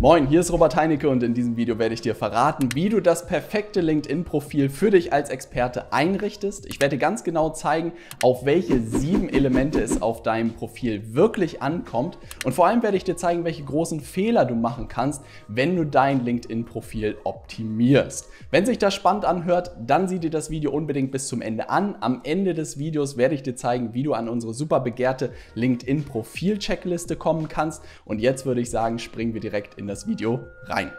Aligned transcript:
Moin, 0.00 0.28
hier 0.28 0.38
ist 0.38 0.52
Robert 0.52 0.76
Heinecke 0.76 1.08
und 1.08 1.24
in 1.24 1.34
diesem 1.34 1.56
Video 1.56 1.76
werde 1.80 1.92
ich 1.92 2.00
dir 2.00 2.14
verraten, 2.14 2.68
wie 2.72 2.88
du 2.88 3.00
das 3.00 3.26
perfekte 3.26 3.80
LinkedIn-Profil 3.80 4.68
für 4.68 4.92
dich 4.92 5.12
als 5.12 5.28
Experte 5.28 5.92
einrichtest. 5.92 6.66
Ich 6.66 6.80
werde 6.80 6.98
ganz 6.98 7.24
genau 7.24 7.50
zeigen, 7.50 7.90
auf 8.22 8.44
welche 8.44 8.80
sieben 8.80 9.28
Elemente 9.28 9.80
es 9.80 10.00
auf 10.00 10.22
deinem 10.22 10.52
Profil 10.52 11.16
wirklich 11.16 11.62
ankommt 11.62 12.16
und 12.44 12.52
vor 12.52 12.68
allem 12.68 12.84
werde 12.84 12.96
ich 12.96 13.02
dir 13.02 13.16
zeigen, 13.16 13.42
welche 13.42 13.64
großen 13.64 13.98
Fehler 13.98 14.44
du 14.44 14.54
machen 14.54 14.86
kannst, 14.86 15.24
wenn 15.48 15.74
du 15.74 15.84
dein 15.84 16.24
LinkedIn-Profil 16.24 17.16
optimierst. 17.24 18.28
Wenn 18.52 18.66
sich 18.66 18.78
das 18.78 18.94
spannend 18.94 19.24
anhört, 19.24 19.72
dann 19.84 20.06
sieh 20.06 20.20
dir 20.20 20.30
das 20.30 20.48
Video 20.48 20.70
unbedingt 20.70 21.10
bis 21.10 21.26
zum 21.26 21.42
Ende 21.42 21.70
an. 21.70 21.96
Am 21.98 22.20
Ende 22.22 22.54
des 22.54 22.78
Videos 22.78 23.16
werde 23.16 23.34
ich 23.34 23.42
dir 23.42 23.56
zeigen, 23.56 23.94
wie 23.94 24.04
du 24.04 24.14
an 24.14 24.28
unsere 24.28 24.54
super 24.54 24.78
begehrte 24.78 25.32
LinkedIn-Profil-Checkliste 25.56 27.16
kommen 27.16 27.48
kannst 27.48 27.82
und 28.04 28.20
jetzt 28.20 28.46
würde 28.46 28.60
ich 28.60 28.70
sagen, 28.70 29.00
springen 29.00 29.34
wir 29.34 29.40
direkt 29.40 29.74
in 29.74 29.87
das 29.88 30.06
Video 30.06 30.46
rein. 30.66 30.92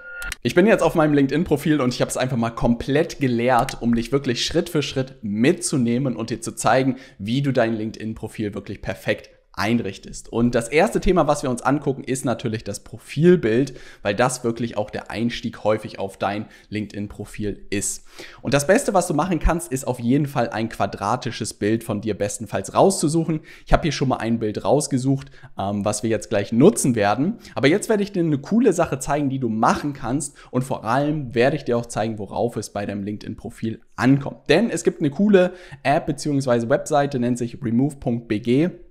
Ich 0.43 0.55
bin 0.55 0.67
jetzt 0.67 0.83
auf 0.83 0.95
meinem 0.95 1.13
LinkedIn-Profil 1.13 1.81
und 1.81 1.93
ich 1.93 2.01
habe 2.01 2.09
es 2.09 2.17
einfach 2.17 2.37
mal 2.37 2.49
komplett 2.49 3.19
geleert, 3.19 3.81
um 3.81 3.95
dich 3.95 4.11
wirklich 4.11 4.45
Schritt 4.45 4.69
für 4.69 4.81
Schritt 4.81 5.15
mitzunehmen 5.21 6.15
und 6.15 6.29
dir 6.29 6.41
zu 6.41 6.53
zeigen, 6.53 6.97
wie 7.17 7.41
du 7.41 7.51
dein 7.51 7.75
LinkedIn-Profil 7.75 8.53
wirklich 8.53 8.81
perfekt 8.81 9.29
einrichtest. 9.59 10.31
Und 10.31 10.55
das 10.55 10.69
erste 10.69 11.01
Thema, 11.01 11.27
was 11.27 11.43
wir 11.43 11.49
uns 11.49 11.61
angucken, 11.61 12.03
ist 12.03 12.23
natürlich 12.23 12.63
das 12.63 12.79
Profilbild, 12.79 13.73
weil 14.01 14.15
das 14.15 14.43
wirklich 14.43 14.77
auch 14.77 14.89
der 14.89 15.11
Einstieg 15.11 15.63
häufig 15.65 15.99
auf 15.99 16.17
dein 16.17 16.45
LinkedIn-Profil 16.69 17.65
ist. 17.69 18.05
Und 18.41 18.53
das 18.53 18.67
Beste, 18.67 18.93
was 18.93 19.07
du 19.07 19.13
machen 19.13 19.39
kannst, 19.39 19.71
ist 19.71 19.85
auf 19.85 19.99
jeden 19.99 20.27
Fall 20.27 20.49
ein 20.49 20.69
quadratisches 20.69 21.53
Bild 21.53 21.83
von 21.83 21.99
dir 21.99 22.17
bestenfalls 22.17 22.73
rauszusuchen. 22.73 23.41
Ich 23.65 23.73
habe 23.73 23.83
hier 23.83 23.91
schon 23.91 24.07
mal 24.07 24.17
ein 24.17 24.39
Bild 24.39 24.63
rausgesucht, 24.63 25.29
ähm, 25.57 25.83
was 25.83 26.03
wir 26.03 26.09
jetzt 26.09 26.29
gleich 26.29 26.53
nutzen 26.53 26.95
werden. 26.95 27.35
Aber 27.53 27.67
jetzt 27.67 27.89
werde 27.89 28.03
ich 28.03 28.13
dir 28.13 28.23
eine 28.23 28.37
coole 28.37 28.71
Sache 28.71 28.99
zeigen, 28.99 29.29
die 29.29 29.39
du 29.39 29.49
machen 29.49 29.91
kannst. 29.91 30.37
Und 30.51 30.63
vor 30.63 30.85
allem 30.85 31.35
werde 31.35 31.57
ich 31.57 31.65
dir 31.65 31.77
auch 31.77 31.85
zeigen, 31.85 32.17
worauf 32.17 32.55
es 32.55 32.69
bei 32.69 32.85
deinem 32.85 33.03
LinkedIn-Profil 33.03 33.81
ankommt. 33.97 34.49
Denn 34.49 34.69
es 34.69 34.85
gibt 34.85 35.01
eine 35.01 35.09
coole 35.09 35.51
App 35.83 36.05
bzw. 36.05 36.69
Webseite, 36.69 37.19
nennt 37.19 37.37
sich 37.37 37.61
remove.bg 37.61 38.88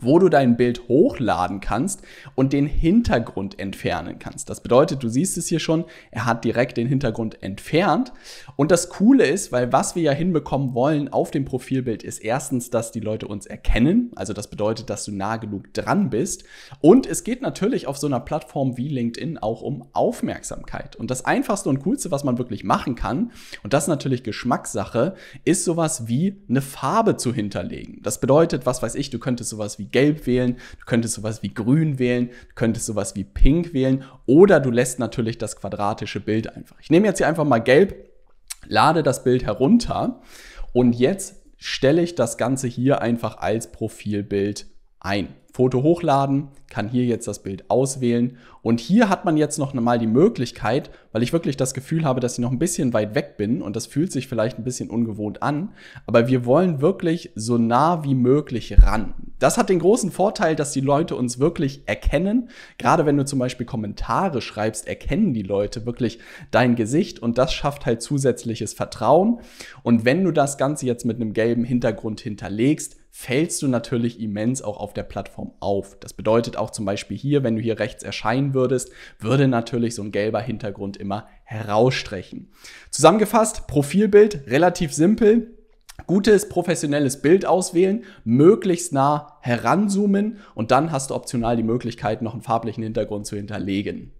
wo 0.00 0.18
du 0.18 0.28
dein 0.28 0.56
Bild 0.56 0.88
hochladen 0.88 1.60
kannst 1.60 2.02
und 2.34 2.52
den 2.52 2.66
Hintergrund 2.66 3.58
entfernen 3.58 4.18
kannst. 4.18 4.50
Das 4.50 4.62
bedeutet, 4.62 5.02
du 5.02 5.08
siehst 5.08 5.36
es 5.38 5.48
hier 5.48 5.60
schon, 5.60 5.84
er 6.10 6.26
hat 6.26 6.44
direkt 6.44 6.76
den 6.76 6.86
Hintergrund 6.86 7.42
entfernt. 7.42 8.12
Und 8.56 8.70
das 8.70 8.88
Coole 8.88 9.26
ist, 9.26 9.52
weil 9.52 9.72
was 9.72 9.94
wir 9.94 10.02
ja 10.02 10.12
hinbekommen 10.12 10.74
wollen 10.74 11.08
auf 11.12 11.30
dem 11.30 11.44
Profilbild 11.44 12.02
ist 12.02 12.18
erstens, 12.18 12.70
dass 12.70 12.92
die 12.92 13.00
Leute 13.00 13.26
uns 13.26 13.46
erkennen. 13.46 14.10
Also 14.16 14.32
das 14.32 14.48
bedeutet, 14.48 14.90
dass 14.90 15.04
du 15.04 15.12
nah 15.12 15.36
genug 15.36 15.72
dran 15.74 16.10
bist. 16.10 16.44
Und 16.80 17.06
es 17.06 17.24
geht 17.24 17.42
natürlich 17.42 17.86
auf 17.86 17.98
so 17.98 18.06
einer 18.06 18.20
Plattform 18.20 18.76
wie 18.76 18.88
LinkedIn 18.88 19.38
auch 19.38 19.62
um 19.62 19.88
Aufmerksamkeit. 19.92 20.96
Und 20.96 21.10
das 21.10 21.24
einfachste 21.24 21.68
und 21.68 21.80
coolste, 21.80 22.10
was 22.10 22.24
man 22.24 22.38
wirklich 22.38 22.64
machen 22.64 22.94
kann, 22.94 23.32
und 23.62 23.72
das 23.72 23.84
ist 23.84 23.88
natürlich 23.88 24.22
Geschmackssache, 24.22 25.14
ist 25.44 25.64
sowas 25.64 26.08
wie 26.08 26.36
eine 26.48 26.62
Farbe 26.62 27.16
zu 27.16 27.34
hinterlegen. 27.34 28.00
Das 28.02 28.20
bedeutet, 28.20 28.66
was 28.66 28.82
weiß 28.82 28.94
ich, 28.94 29.10
du 29.10 29.18
könntest 29.18 29.50
sowas 29.50 29.78
wie 29.78 29.87
Gelb 29.90 30.26
wählen, 30.26 30.56
du 30.78 30.86
könntest 30.86 31.14
sowas 31.14 31.42
wie 31.42 31.52
Grün 31.52 31.98
wählen, 31.98 32.28
du 32.28 32.54
könntest 32.54 32.86
sowas 32.86 33.14
wie 33.16 33.24
Pink 33.24 33.72
wählen 33.72 34.04
oder 34.26 34.60
du 34.60 34.70
lässt 34.70 34.98
natürlich 34.98 35.38
das 35.38 35.56
quadratische 35.56 36.20
Bild 36.20 36.54
einfach. 36.54 36.76
Ich 36.80 36.90
nehme 36.90 37.06
jetzt 37.06 37.18
hier 37.18 37.28
einfach 37.28 37.44
mal 37.44 37.58
Gelb, 37.58 37.94
lade 38.66 39.02
das 39.02 39.24
Bild 39.24 39.44
herunter 39.44 40.20
und 40.72 40.94
jetzt 40.94 41.36
stelle 41.56 42.02
ich 42.02 42.14
das 42.14 42.38
Ganze 42.38 42.68
hier 42.68 43.02
einfach 43.02 43.38
als 43.38 43.72
Profilbild 43.72 44.66
ein. 45.00 45.28
Foto 45.52 45.82
hochladen, 45.82 46.48
kann 46.68 46.88
hier 46.88 47.04
jetzt 47.04 47.26
das 47.26 47.42
Bild 47.42 47.68
auswählen. 47.68 48.36
Und 48.62 48.78
hier 48.78 49.08
hat 49.08 49.24
man 49.24 49.36
jetzt 49.36 49.58
noch 49.58 49.74
einmal 49.74 49.98
die 49.98 50.06
Möglichkeit, 50.06 50.90
weil 51.10 51.24
ich 51.24 51.32
wirklich 51.32 51.56
das 51.56 51.74
Gefühl 51.74 52.04
habe, 52.04 52.20
dass 52.20 52.34
ich 52.34 52.38
noch 52.38 52.52
ein 52.52 52.60
bisschen 52.60 52.92
weit 52.92 53.16
weg 53.16 53.36
bin 53.36 53.60
und 53.60 53.74
das 53.74 53.86
fühlt 53.86 54.12
sich 54.12 54.28
vielleicht 54.28 54.58
ein 54.58 54.64
bisschen 54.64 54.88
ungewohnt 54.88 55.42
an, 55.42 55.70
aber 56.06 56.28
wir 56.28 56.44
wollen 56.44 56.80
wirklich 56.80 57.32
so 57.34 57.58
nah 57.58 58.04
wie 58.04 58.14
möglich 58.14 58.76
ran. 58.82 59.14
Das 59.38 59.56
hat 59.56 59.68
den 59.68 59.78
großen 59.78 60.10
Vorteil, 60.10 60.56
dass 60.56 60.72
die 60.72 60.80
Leute 60.80 61.16
uns 61.16 61.38
wirklich 61.38 61.82
erkennen. 61.86 62.50
Gerade 62.76 63.06
wenn 63.06 63.16
du 63.16 63.24
zum 63.24 63.38
Beispiel 63.38 63.66
Kommentare 63.66 64.40
schreibst, 64.40 64.86
erkennen 64.88 65.32
die 65.34 65.42
Leute 65.42 65.86
wirklich 65.86 66.18
dein 66.50 66.74
Gesicht 66.74 67.20
und 67.20 67.38
das 67.38 67.52
schafft 67.52 67.86
halt 67.86 68.02
zusätzliches 68.02 68.72
Vertrauen. 68.72 69.40
Und 69.82 70.04
wenn 70.04 70.24
du 70.24 70.32
das 70.32 70.58
Ganze 70.58 70.86
jetzt 70.86 71.04
mit 71.04 71.16
einem 71.16 71.32
gelben 71.32 71.64
Hintergrund 71.64 72.20
hinterlegst, 72.20 72.96
fällst 73.10 73.62
du 73.62 73.68
natürlich 73.68 74.20
immens 74.20 74.62
auch 74.62 74.78
auf 74.78 74.94
der 74.94 75.02
Plattform 75.02 75.52
auf. 75.60 75.96
Das 75.98 76.12
bedeutet 76.12 76.56
auch 76.56 76.70
zum 76.70 76.84
Beispiel 76.84 77.16
hier, 77.16 77.42
wenn 77.42 77.56
du 77.56 77.62
hier 77.62 77.80
rechts 77.80 78.04
erscheinen 78.04 78.54
würdest, 78.54 78.92
würde 79.18 79.48
natürlich 79.48 79.94
so 79.96 80.02
ein 80.02 80.12
gelber 80.12 80.40
Hintergrund 80.40 80.96
immer 80.96 81.26
herausstrechen. 81.42 82.52
Zusammengefasst, 82.90 83.66
Profilbild 83.66 84.46
relativ 84.46 84.92
simpel. 84.92 85.57
Gutes 86.08 86.48
professionelles 86.48 87.20
Bild 87.20 87.44
auswählen, 87.44 88.02
möglichst 88.24 88.94
nah 88.94 89.36
heranzoomen 89.42 90.38
und 90.54 90.70
dann 90.70 90.90
hast 90.90 91.10
du 91.10 91.14
optional 91.14 91.58
die 91.58 91.62
Möglichkeit, 91.62 92.22
noch 92.22 92.32
einen 92.32 92.40
farblichen 92.40 92.82
Hintergrund 92.82 93.26
zu 93.26 93.36
hinterlegen. 93.36 94.12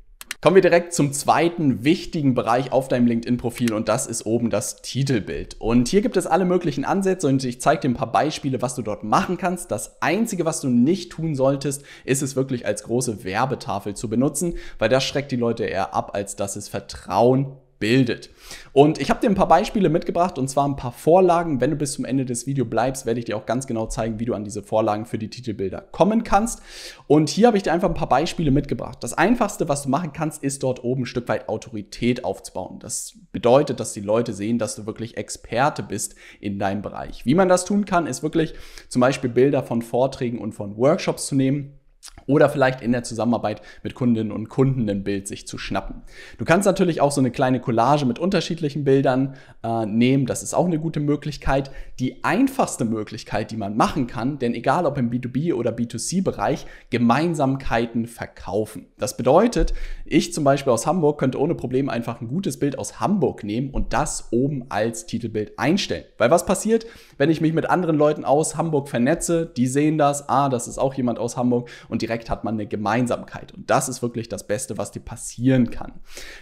Kommen 0.42 0.54
wir 0.54 0.62
direkt 0.62 0.92
zum 0.92 1.14
zweiten 1.14 1.84
wichtigen 1.84 2.34
Bereich 2.34 2.72
auf 2.72 2.88
deinem 2.88 3.06
LinkedIn-Profil 3.06 3.72
und 3.72 3.88
das 3.88 4.06
ist 4.06 4.26
oben 4.26 4.50
das 4.50 4.82
Titelbild. 4.82 5.56
Und 5.60 5.88
hier 5.88 6.02
gibt 6.02 6.18
es 6.18 6.26
alle 6.26 6.44
möglichen 6.44 6.84
Ansätze 6.84 7.26
und 7.26 7.42
ich 7.42 7.60
zeige 7.60 7.80
dir 7.80 7.88
ein 7.88 7.94
paar 7.94 8.12
Beispiele, 8.12 8.60
was 8.60 8.74
du 8.74 8.82
dort 8.82 9.02
machen 9.02 9.38
kannst. 9.38 9.70
Das 9.70 10.00
Einzige, 10.02 10.44
was 10.44 10.60
du 10.60 10.68
nicht 10.68 11.10
tun 11.10 11.34
solltest, 11.34 11.84
ist 12.04 12.22
es 12.22 12.36
wirklich 12.36 12.66
als 12.66 12.82
große 12.82 13.24
Werbetafel 13.24 13.94
zu 13.94 14.10
benutzen, 14.10 14.54
weil 14.78 14.90
das 14.90 15.04
schreckt 15.04 15.32
die 15.32 15.36
Leute 15.36 15.64
eher 15.64 15.94
ab, 15.94 16.10
als 16.14 16.36
dass 16.36 16.54
es 16.54 16.68
Vertrauen 16.68 17.56
bildet. 17.78 18.30
Und 18.72 19.00
ich 19.00 19.10
habe 19.10 19.20
dir 19.20 19.28
ein 19.28 19.34
paar 19.34 19.48
Beispiele 19.48 19.88
mitgebracht 19.88 20.38
und 20.38 20.48
zwar 20.48 20.66
ein 20.66 20.76
paar 20.76 20.92
Vorlagen. 20.92 21.60
Wenn 21.60 21.70
du 21.70 21.76
bis 21.76 21.92
zum 21.92 22.04
Ende 22.04 22.24
des 22.24 22.46
Videos 22.46 22.68
bleibst, 22.68 23.06
werde 23.06 23.20
ich 23.20 23.26
dir 23.26 23.36
auch 23.36 23.46
ganz 23.46 23.66
genau 23.66 23.86
zeigen, 23.86 24.18
wie 24.18 24.24
du 24.24 24.34
an 24.34 24.44
diese 24.44 24.62
Vorlagen 24.62 25.06
für 25.06 25.18
die 25.18 25.30
Titelbilder 25.30 25.82
kommen 25.92 26.24
kannst. 26.24 26.62
Und 27.06 27.28
hier 27.28 27.46
habe 27.46 27.56
ich 27.56 27.62
dir 27.62 27.72
einfach 27.72 27.88
ein 27.88 27.94
paar 27.94 28.08
Beispiele 28.08 28.50
mitgebracht. 28.50 28.98
Das 29.00 29.14
einfachste, 29.14 29.68
was 29.68 29.82
du 29.82 29.88
machen 29.88 30.12
kannst, 30.12 30.42
ist 30.42 30.62
dort 30.62 30.82
oben 30.82 31.02
ein 31.02 31.06
Stück 31.06 31.28
weit 31.28 31.48
Autorität 31.48 32.24
aufzubauen. 32.24 32.78
Das 32.78 33.18
bedeutet, 33.32 33.80
dass 33.80 33.92
die 33.92 34.00
Leute 34.00 34.32
sehen, 34.32 34.58
dass 34.58 34.76
du 34.76 34.86
wirklich 34.86 35.16
Experte 35.16 35.82
bist 35.82 36.14
in 36.40 36.58
deinem 36.58 36.82
Bereich. 36.82 37.24
Wie 37.24 37.34
man 37.34 37.48
das 37.48 37.64
tun 37.64 37.84
kann, 37.84 38.06
ist 38.06 38.22
wirklich 38.22 38.54
zum 38.88 39.00
Beispiel 39.00 39.30
Bilder 39.30 39.62
von 39.62 39.82
Vorträgen 39.82 40.38
und 40.38 40.52
von 40.52 40.76
Workshops 40.76 41.26
zu 41.26 41.34
nehmen 41.34 41.77
oder 42.26 42.48
vielleicht 42.50 42.82
in 42.82 42.92
der 42.92 43.02
Zusammenarbeit 43.02 43.62
mit 43.82 43.94
Kundinnen 43.94 44.32
und 44.32 44.48
Kunden 44.48 44.88
ein 44.88 45.02
Bild 45.02 45.26
sich 45.26 45.46
zu 45.46 45.58
schnappen. 45.58 46.02
Du 46.36 46.44
kannst 46.44 46.66
natürlich 46.66 47.00
auch 47.00 47.10
so 47.10 47.20
eine 47.20 47.30
kleine 47.30 47.60
Collage 47.60 48.04
mit 48.04 48.18
unterschiedlichen 48.18 48.84
Bildern 48.84 49.34
äh, 49.62 49.86
nehmen. 49.86 50.26
Das 50.26 50.42
ist 50.42 50.54
auch 50.54 50.66
eine 50.66 50.78
gute 50.78 51.00
Möglichkeit. 51.00 51.70
Die 51.98 52.22
einfachste 52.24 52.84
Möglichkeit, 52.84 53.50
die 53.50 53.56
man 53.56 53.76
machen 53.76 54.06
kann, 54.06 54.38
denn 54.38 54.54
egal 54.54 54.84
ob 54.84 54.98
im 54.98 55.10
B2B 55.10 55.54
oder 55.54 55.70
B2C-Bereich, 55.72 56.66
Gemeinsamkeiten 56.90 58.06
verkaufen. 58.06 58.86
Das 58.98 59.16
bedeutet, 59.16 59.72
ich 60.04 60.34
zum 60.34 60.44
Beispiel 60.44 60.72
aus 60.72 60.86
Hamburg 60.86 61.18
könnte 61.18 61.40
ohne 61.40 61.54
Probleme 61.54 61.90
einfach 61.90 62.20
ein 62.20 62.28
gutes 62.28 62.58
Bild 62.58 62.78
aus 62.78 63.00
Hamburg 63.00 63.42
nehmen 63.42 63.70
und 63.70 63.94
das 63.94 64.28
oben 64.32 64.66
als 64.68 65.06
Titelbild 65.06 65.58
einstellen. 65.58 66.04
Weil 66.18 66.30
was 66.30 66.44
passiert, 66.44 66.86
wenn 67.16 67.30
ich 67.30 67.40
mich 67.40 67.54
mit 67.54 67.70
anderen 67.70 67.96
Leuten 67.96 68.24
aus 68.24 68.56
Hamburg 68.56 68.88
vernetze? 68.88 69.50
Die 69.56 69.66
sehen 69.66 69.96
das, 69.96 70.28
ah, 70.28 70.50
das 70.50 70.68
ist 70.68 70.78
auch 70.78 70.94
jemand 70.94 71.18
aus 71.18 71.36
Hamburg 71.36 71.70
und 71.88 71.97
direkt 71.98 72.18
direkt 72.18 72.30
hat 72.30 72.44
man 72.44 72.54
eine 72.54 72.66
Gemeinsamkeit. 72.66 73.52
Und 73.52 73.70
das 73.70 73.88
ist 73.88 74.02
wirklich 74.02 74.28
das 74.28 74.46
Beste, 74.46 74.78
was 74.78 74.90
dir 74.90 75.00
passieren 75.00 75.70
kann. 75.70 75.92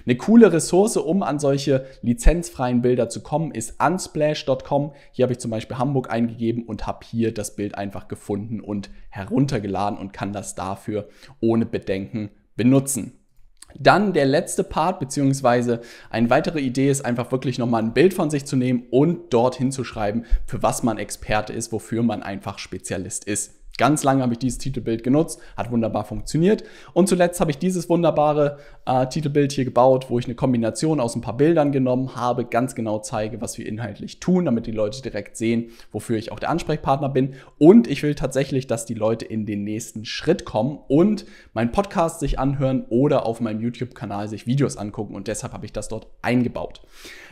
Eine 0.04 0.16
coole 0.16 0.52
Ressource, 0.52 0.96
um 0.96 1.22
an 1.22 1.38
solche 1.38 1.86
lizenzfreien 2.02 2.82
Bilder 2.82 3.08
zu 3.08 3.22
kommen, 3.22 3.50
ist 3.50 3.82
unsplash.com. 3.82 4.92
Hier 5.12 5.24
habe 5.24 5.32
ich 5.32 5.38
zum 5.38 5.50
Beispiel 5.50 5.78
Hamburg 5.78 6.10
eingegeben 6.10 6.64
und 6.64 6.86
habe 6.86 7.04
hier 7.04 7.34
das 7.34 7.56
Bild 7.56 7.76
einfach 7.76 8.08
gefunden 8.08 8.60
und 8.60 8.90
heruntergeladen 9.10 9.98
und 9.98 10.12
kann 10.12 10.32
das 10.32 10.54
dafür 10.54 11.08
ohne 11.40 11.66
Bedenken 11.66 12.30
benutzen. 12.56 13.18
Dann 13.78 14.14
der 14.14 14.24
letzte 14.24 14.64
Part, 14.64 15.00
beziehungsweise 15.00 15.80
eine 16.08 16.30
weitere 16.30 16.60
Idee 16.60 16.88
ist 16.88 17.04
einfach 17.04 17.30
wirklich 17.30 17.58
nochmal 17.58 17.82
ein 17.82 17.92
Bild 17.92 18.14
von 18.14 18.30
sich 18.30 18.46
zu 18.46 18.56
nehmen 18.56 18.84
und 18.90 19.34
dort 19.34 19.56
hinzuschreiben, 19.56 20.24
für 20.46 20.62
was 20.62 20.82
man 20.82 20.96
Experte 20.96 21.52
ist, 21.52 21.72
wofür 21.72 22.02
man 22.02 22.22
einfach 22.22 22.58
Spezialist 22.58 23.24
ist. 23.24 23.65
Ganz 23.78 24.04
lange 24.04 24.22
habe 24.22 24.32
ich 24.32 24.38
dieses 24.38 24.58
Titelbild 24.58 25.02
genutzt, 25.02 25.40
hat 25.56 25.70
wunderbar 25.70 26.04
funktioniert. 26.04 26.64
Und 26.94 27.08
zuletzt 27.08 27.40
habe 27.40 27.50
ich 27.50 27.58
dieses 27.58 27.88
wunderbare 27.88 28.58
äh, 28.86 29.06
Titelbild 29.06 29.52
hier 29.52 29.64
gebaut, 29.64 30.06
wo 30.08 30.18
ich 30.18 30.24
eine 30.24 30.34
Kombination 30.34 30.98
aus 30.98 31.14
ein 31.14 31.20
paar 31.20 31.36
Bildern 31.36 31.72
genommen 31.72 32.16
habe, 32.16 32.46
ganz 32.46 32.74
genau 32.74 33.00
zeige, 33.00 33.40
was 33.40 33.58
wir 33.58 33.66
inhaltlich 33.66 34.18
tun, 34.20 34.46
damit 34.46 34.66
die 34.66 34.72
Leute 34.72 35.02
direkt 35.02 35.36
sehen, 35.36 35.70
wofür 35.92 36.16
ich 36.16 36.32
auch 36.32 36.38
der 36.38 36.50
Ansprechpartner 36.50 37.10
bin. 37.10 37.34
Und 37.58 37.86
ich 37.86 38.02
will 38.02 38.14
tatsächlich, 38.14 38.66
dass 38.66 38.86
die 38.86 38.94
Leute 38.94 39.24
in 39.26 39.44
den 39.44 39.64
nächsten 39.64 40.04
Schritt 40.04 40.44
kommen 40.44 40.78
und 40.88 41.26
meinen 41.52 41.72
Podcast 41.72 42.20
sich 42.20 42.38
anhören 42.38 42.86
oder 42.88 43.26
auf 43.26 43.40
meinem 43.40 43.60
YouTube-Kanal 43.60 44.28
sich 44.28 44.46
Videos 44.46 44.76
angucken. 44.76 45.14
Und 45.14 45.28
deshalb 45.28 45.52
habe 45.52 45.66
ich 45.66 45.72
das 45.72 45.88
dort 45.88 46.06
eingebaut. 46.22 46.80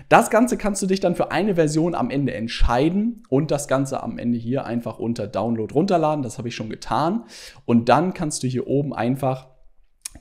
Das 0.08 0.28
Ganze 0.28 0.58
kannst 0.58 0.82
du 0.82 0.86
dich 0.86 1.00
dann 1.00 1.14
für 1.14 1.30
eine 1.30 1.54
Version 1.54 1.94
am 1.94 2.10
Ende 2.10 2.34
entscheiden 2.34 3.22
und 3.28 3.50
das 3.50 3.68
Ganze 3.68 4.02
am 4.02 4.18
Ende 4.18 4.36
hier 4.36 4.66
einfach 4.66 4.98
unter 4.98 5.26
Download 5.26 5.72
runterladen. 5.72 6.22
Das 6.22 6.33
das 6.34 6.38
habe 6.38 6.48
ich 6.48 6.56
schon 6.56 6.68
getan. 6.68 7.24
Und 7.64 7.88
dann 7.88 8.12
kannst 8.12 8.42
du 8.42 8.48
hier 8.48 8.66
oben 8.66 8.92
einfach 8.92 9.48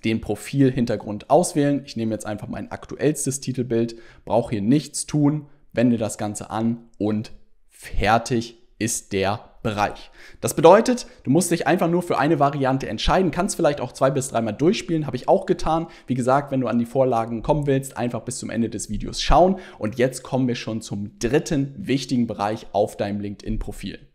den 0.04 0.22
Profilhintergrund 0.22 1.30
auswählen. 1.30 1.82
Ich 1.86 1.96
nehme 1.96 2.14
jetzt 2.14 2.26
einfach 2.26 2.48
mein 2.48 2.72
aktuellstes 2.72 3.42
Titelbild, 3.42 3.96
brauche 4.26 4.52
hier 4.52 4.62
nichts 4.62 5.06
tun, 5.06 5.48
wende 5.72 5.98
das 5.98 6.18
Ganze 6.18 6.50
an 6.50 6.90
und 6.98 7.32
fertig 7.70 8.60
ist 8.80 9.14
der 9.14 9.50
Bereich. 9.64 10.12
Das 10.42 10.56
bedeutet, 10.56 11.08
du 11.24 11.32
musst 11.32 11.50
dich 11.50 11.66
einfach 11.68 11.90
nur 11.90 12.04
für 12.04 12.18
eine 12.18 12.38
Variante 12.38 12.90
entscheiden, 12.90 13.32
kannst 13.32 13.56
vielleicht 13.56 13.80
auch 13.80 13.94
zwei 13.94 14.12
bis 14.12 14.28
dreimal 14.28 14.54
durchspielen, 14.54 15.08
habe 15.08 15.16
ich 15.16 15.30
auch 15.30 15.46
getan. 15.46 15.88
Wie 16.06 16.16
gesagt, 16.16 16.52
wenn 16.52 16.60
du 16.60 16.68
an 16.68 16.80
die 16.80 16.86
Vorlagen 16.86 17.44
kommen 17.44 17.66
willst, 17.66 17.96
einfach 17.96 18.22
bis 18.22 18.40
zum 18.40 18.50
Ende 18.50 18.70
des 18.70 18.90
Videos 18.90 19.22
schauen. 19.22 19.60
Und 19.80 19.98
jetzt 19.98 20.22
kommen 20.22 20.50
wir 20.50 20.56
schon 20.56 20.82
zum 20.82 21.18
dritten 21.18 21.74
wichtigen 21.78 22.28
Bereich 22.28 22.68
auf 22.74 22.98
deinem 22.98 23.22
LinkedIn-Profil. 23.22 24.13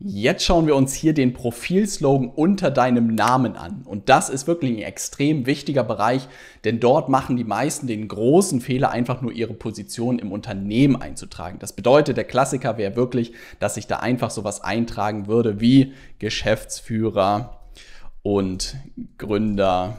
Jetzt 0.00 0.44
schauen 0.44 0.68
wir 0.68 0.76
uns 0.76 0.94
hier 0.94 1.12
den 1.12 1.32
Profilslogan 1.32 2.28
unter 2.28 2.70
deinem 2.70 3.16
Namen 3.16 3.56
an. 3.56 3.82
Und 3.84 4.08
das 4.08 4.28
ist 4.28 4.46
wirklich 4.46 4.70
ein 4.70 4.82
extrem 4.82 5.44
wichtiger 5.44 5.82
Bereich, 5.82 6.28
denn 6.62 6.78
dort 6.78 7.08
machen 7.08 7.36
die 7.36 7.42
meisten 7.42 7.88
den 7.88 8.06
großen 8.06 8.60
Fehler, 8.60 8.90
einfach 8.90 9.22
nur 9.22 9.32
ihre 9.32 9.54
Position 9.54 10.20
im 10.20 10.30
Unternehmen 10.30 10.94
einzutragen. 10.94 11.58
Das 11.58 11.72
bedeutet, 11.72 12.16
der 12.16 12.22
Klassiker 12.22 12.78
wäre 12.78 12.94
wirklich, 12.94 13.32
dass 13.58 13.76
ich 13.76 13.88
da 13.88 13.96
einfach 13.96 14.30
sowas 14.30 14.60
eintragen 14.60 15.26
würde 15.26 15.60
wie 15.60 15.94
Geschäftsführer 16.20 17.58
und 18.22 18.76
Gründer 19.16 19.98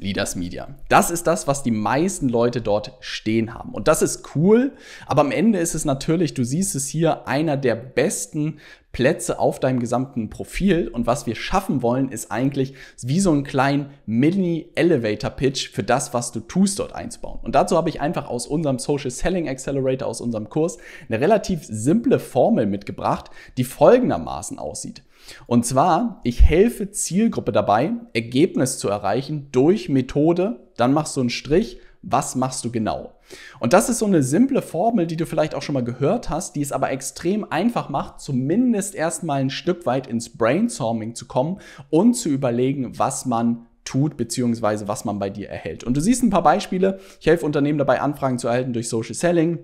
Leaders 0.00 0.36
Media. 0.36 0.68
Das 0.88 1.10
ist 1.10 1.26
das, 1.26 1.46
was 1.46 1.62
die 1.62 1.70
meisten 1.70 2.28
Leute 2.28 2.60
dort 2.60 2.92
stehen 3.00 3.54
haben. 3.54 3.72
Und 3.72 3.88
das 3.88 4.02
ist 4.02 4.34
cool, 4.34 4.72
aber 5.06 5.22
am 5.22 5.32
Ende 5.32 5.58
ist 5.58 5.74
es 5.74 5.84
natürlich, 5.84 6.34
du 6.34 6.44
siehst 6.44 6.74
es 6.74 6.88
hier, 6.88 7.26
einer 7.26 7.56
der 7.56 7.74
besten 7.74 8.58
Plätze 8.92 9.38
auf 9.38 9.60
deinem 9.60 9.80
gesamten 9.80 10.30
Profil. 10.30 10.88
Und 10.88 11.06
was 11.06 11.26
wir 11.26 11.34
schaffen 11.34 11.82
wollen, 11.82 12.08
ist 12.08 12.32
eigentlich 12.32 12.74
wie 13.02 13.20
so 13.20 13.30
einen 13.30 13.44
kleinen 13.44 13.90
Mini-Elevator-Pitch 14.06 15.70
für 15.70 15.82
das, 15.82 16.14
was 16.14 16.32
du 16.32 16.40
tust, 16.40 16.78
dort 16.78 16.94
einzubauen. 16.94 17.40
Und 17.42 17.54
dazu 17.54 17.76
habe 17.76 17.90
ich 17.90 18.00
einfach 18.00 18.28
aus 18.28 18.46
unserem 18.46 18.78
Social 18.78 19.10
Selling 19.10 19.48
Accelerator, 19.48 20.08
aus 20.08 20.20
unserem 20.20 20.48
Kurs, 20.48 20.78
eine 21.08 21.20
relativ 21.20 21.60
simple 21.62 22.18
Formel 22.18 22.66
mitgebracht, 22.66 23.30
die 23.56 23.64
folgendermaßen 23.64 24.58
aussieht. 24.58 25.02
Und 25.46 25.66
zwar, 25.66 26.20
ich 26.24 26.42
helfe 26.42 26.90
Zielgruppe 26.90 27.52
dabei, 27.52 27.92
Ergebnis 28.12 28.78
zu 28.78 28.88
erreichen 28.88 29.48
durch 29.52 29.88
Methode, 29.88 30.68
dann 30.76 30.92
machst 30.92 31.16
du 31.16 31.20
einen 31.20 31.30
Strich, 31.30 31.78
was 32.02 32.36
machst 32.36 32.64
du 32.64 32.70
genau? 32.70 33.14
Und 33.60 33.72
das 33.72 33.88
ist 33.88 33.98
so 33.98 34.06
eine 34.06 34.22
simple 34.22 34.62
Formel, 34.62 35.06
die 35.06 35.16
du 35.16 35.26
vielleicht 35.26 35.54
auch 35.54 35.62
schon 35.62 35.74
mal 35.74 35.84
gehört 35.84 36.30
hast, 36.30 36.56
die 36.56 36.62
es 36.62 36.72
aber 36.72 36.90
extrem 36.90 37.44
einfach 37.50 37.88
macht, 37.88 38.20
zumindest 38.20 38.94
erstmal 38.94 39.40
ein 39.40 39.50
Stück 39.50 39.84
weit 39.84 40.06
ins 40.06 40.36
Brainstorming 40.36 41.14
zu 41.14 41.26
kommen 41.26 41.58
und 41.90 42.14
zu 42.14 42.28
überlegen, 42.28 42.98
was 42.98 43.26
man 43.26 43.66
tut, 43.84 44.16
beziehungsweise 44.16 44.86
was 44.86 45.04
man 45.04 45.18
bei 45.18 45.30
dir 45.30 45.48
erhält. 45.48 45.82
Und 45.84 45.96
du 45.96 46.00
siehst 46.00 46.22
ein 46.22 46.30
paar 46.30 46.42
Beispiele. 46.42 47.00
Ich 47.20 47.26
helfe 47.26 47.46
Unternehmen 47.46 47.78
dabei, 47.78 48.00
Anfragen 48.00 48.38
zu 48.38 48.46
erhalten 48.48 48.72
durch 48.72 48.88
Social 48.88 49.14
Selling. 49.14 49.58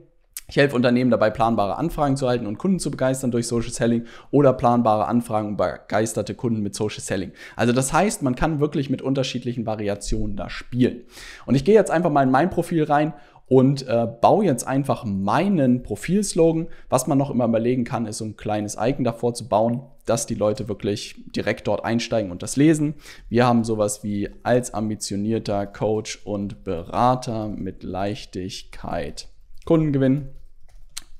Ich 0.46 0.56
helfe 0.56 0.76
Unternehmen 0.76 1.10
dabei, 1.10 1.30
planbare 1.30 1.76
Anfragen 1.76 2.18
zu 2.18 2.28
halten 2.28 2.46
und 2.46 2.58
Kunden 2.58 2.78
zu 2.78 2.90
begeistern 2.90 3.30
durch 3.30 3.46
Social 3.46 3.70
Selling 3.70 4.04
oder 4.30 4.52
planbare 4.52 5.06
Anfragen 5.06 5.48
und 5.48 5.56
begeisterte 5.56 6.34
Kunden 6.34 6.62
mit 6.62 6.74
Social 6.74 7.00
Selling. 7.00 7.32
Also 7.56 7.72
das 7.72 7.94
heißt, 7.94 8.22
man 8.22 8.34
kann 8.34 8.60
wirklich 8.60 8.90
mit 8.90 9.00
unterschiedlichen 9.00 9.64
Variationen 9.64 10.36
da 10.36 10.50
spielen. 10.50 11.04
Und 11.46 11.54
ich 11.54 11.64
gehe 11.64 11.74
jetzt 11.74 11.90
einfach 11.90 12.10
mal 12.10 12.24
in 12.24 12.30
mein 12.30 12.50
Profil 12.50 12.84
rein 12.84 13.14
und 13.46 13.88
äh, 13.88 14.06
baue 14.20 14.44
jetzt 14.44 14.66
einfach 14.66 15.06
meinen 15.06 15.82
Profilslogan. 15.82 16.68
Was 16.90 17.06
man 17.06 17.16
noch 17.16 17.30
immer 17.30 17.46
überlegen 17.46 17.84
kann, 17.84 18.06
ist 18.06 18.18
so 18.18 18.26
ein 18.26 18.36
kleines 18.36 18.76
Icon 18.78 19.04
davor 19.04 19.32
zu 19.32 19.48
bauen, 19.48 19.82
dass 20.04 20.26
die 20.26 20.34
Leute 20.34 20.68
wirklich 20.68 21.16
direkt 21.34 21.66
dort 21.66 21.86
einsteigen 21.86 22.30
und 22.30 22.42
das 22.42 22.56
lesen. 22.56 22.94
Wir 23.30 23.46
haben 23.46 23.64
sowas 23.64 24.04
wie 24.04 24.28
als 24.42 24.74
ambitionierter 24.74 25.66
Coach 25.66 26.20
und 26.24 26.64
Berater 26.64 27.48
mit 27.48 27.82
Leichtigkeit 27.82 29.28
Kunden 29.64 29.92
gewinnen 29.92 30.28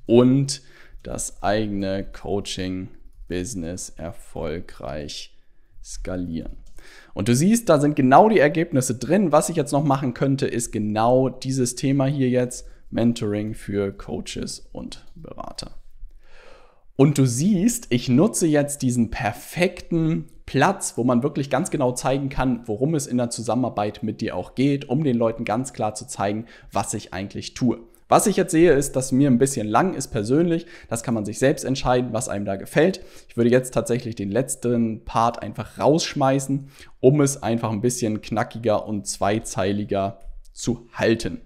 und 0.06 0.62
das 1.02 1.43
eigene 1.43 2.05
Coaching-Business 2.05 3.91
erfolgreich 3.91 5.37
skalieren. 5.82 6.56
Und 7.14 7.29
du 7.29 7.35
siehst, 7.35 7.69
da 7.69 7.79
sind 7.79 7.96
genau 7.96 8.29
die 8.29 8.38
Ergebnisse 8.38 8.96
drin. 8.96 9.32
Was 9.32 9.49
ich 9.49 9.56
jetzt 9.56 9.73
noch 9.73 9.85
machen 9.85 10.14
könnte, 10.14 10.46
ist 10.46 10.73
genau 10.73 11.29
dieses 11.29 11.76
Thema 11.76 12.06
hier 12.06 12.29
jetzt, 12.29 12.67
Mentoring 12.91 13.55
für 13.55 13.93
Coaches 13.93 14.69
und 14.73 15.05
Berater. 15.14 15.73
Und 16.97 17.19
du 17.19 17.26
siehst, 17.26 17.87
ich 17.90 18.08
nutze 18.08 18.47
jetzt 18.47 18.82
diesen 18.82 19.11
perfekten 19.11 20.29
Platz, 20.47 20.97
wo 20.97 21.02
man 21.02 21.23
wirklich 21.23 21.50
ganz 21.50 21.70
genau 21.70 21.93
zeigen 21.93 22.29
kann, 22.29 22.62
worum 22.67 22.94
es 22.94 23.06
in 23.06 23.17
der 23.17 23.31
Zusammenarbeit 23.31 24.02
mit 24.02 24.20
dir 24.20 24.37
auch 24.37 24.55
geht, 24.55 24.88
um 24.88 25.02
den 25.02 25.17
Leuten 25.17 25.44
ganz 25.44 25.73
klar 25.73 25.94
zu 25.94 26.06
zeigen, 26.06 26.47
was 26.70 26.94
ich 26.94 27.12
eigentlich 27.12 27.55
tue. 27.55 27.81
Was 28.08 28.26
ich 28.26 28.36
jetzt 28.36 28.50
sehe, 28.50 28.72
ist, 28.72 28.96
dass 28.96 29.12
mir 29.12 29.30
ein 29.30 29.38
bisschen 29.38 29.66
lang 29.66 29.94
ist 29.94 30.08
persönlich. 30.08 30.66
Das 30.88 31.02
kann 31.02 31.14
man 31.14 31.24
sich 31.24 31.38
selbst 31.38 31.64
entscheiden, 31.64 32.12
was 32.12 32.28
einem 32.28 32.44
da 32.44 32.56
gefällt. 32.56 33.00
Ich 33.28 33.36
würde 33.36 33.50
jetzt 33.50 33.72
tatsächlich 33.72 34.14
den 34.14 34.30
letzten 34.30 35.04
Part 35.04 35.42
einfach 35.42 35.78
rausschmeißen, 35.78 36.68
um 37.00 37.20
es 37.20 37.42
einfach 37.42 37.70
ein 37.70 37.80
bisschen 37.80 38.20
knackiger 38.20 38.86
und 38.86 39.06
zweizeiliger 39.06 40.20
zu 40.52 40.86
halten. 40.92 41.40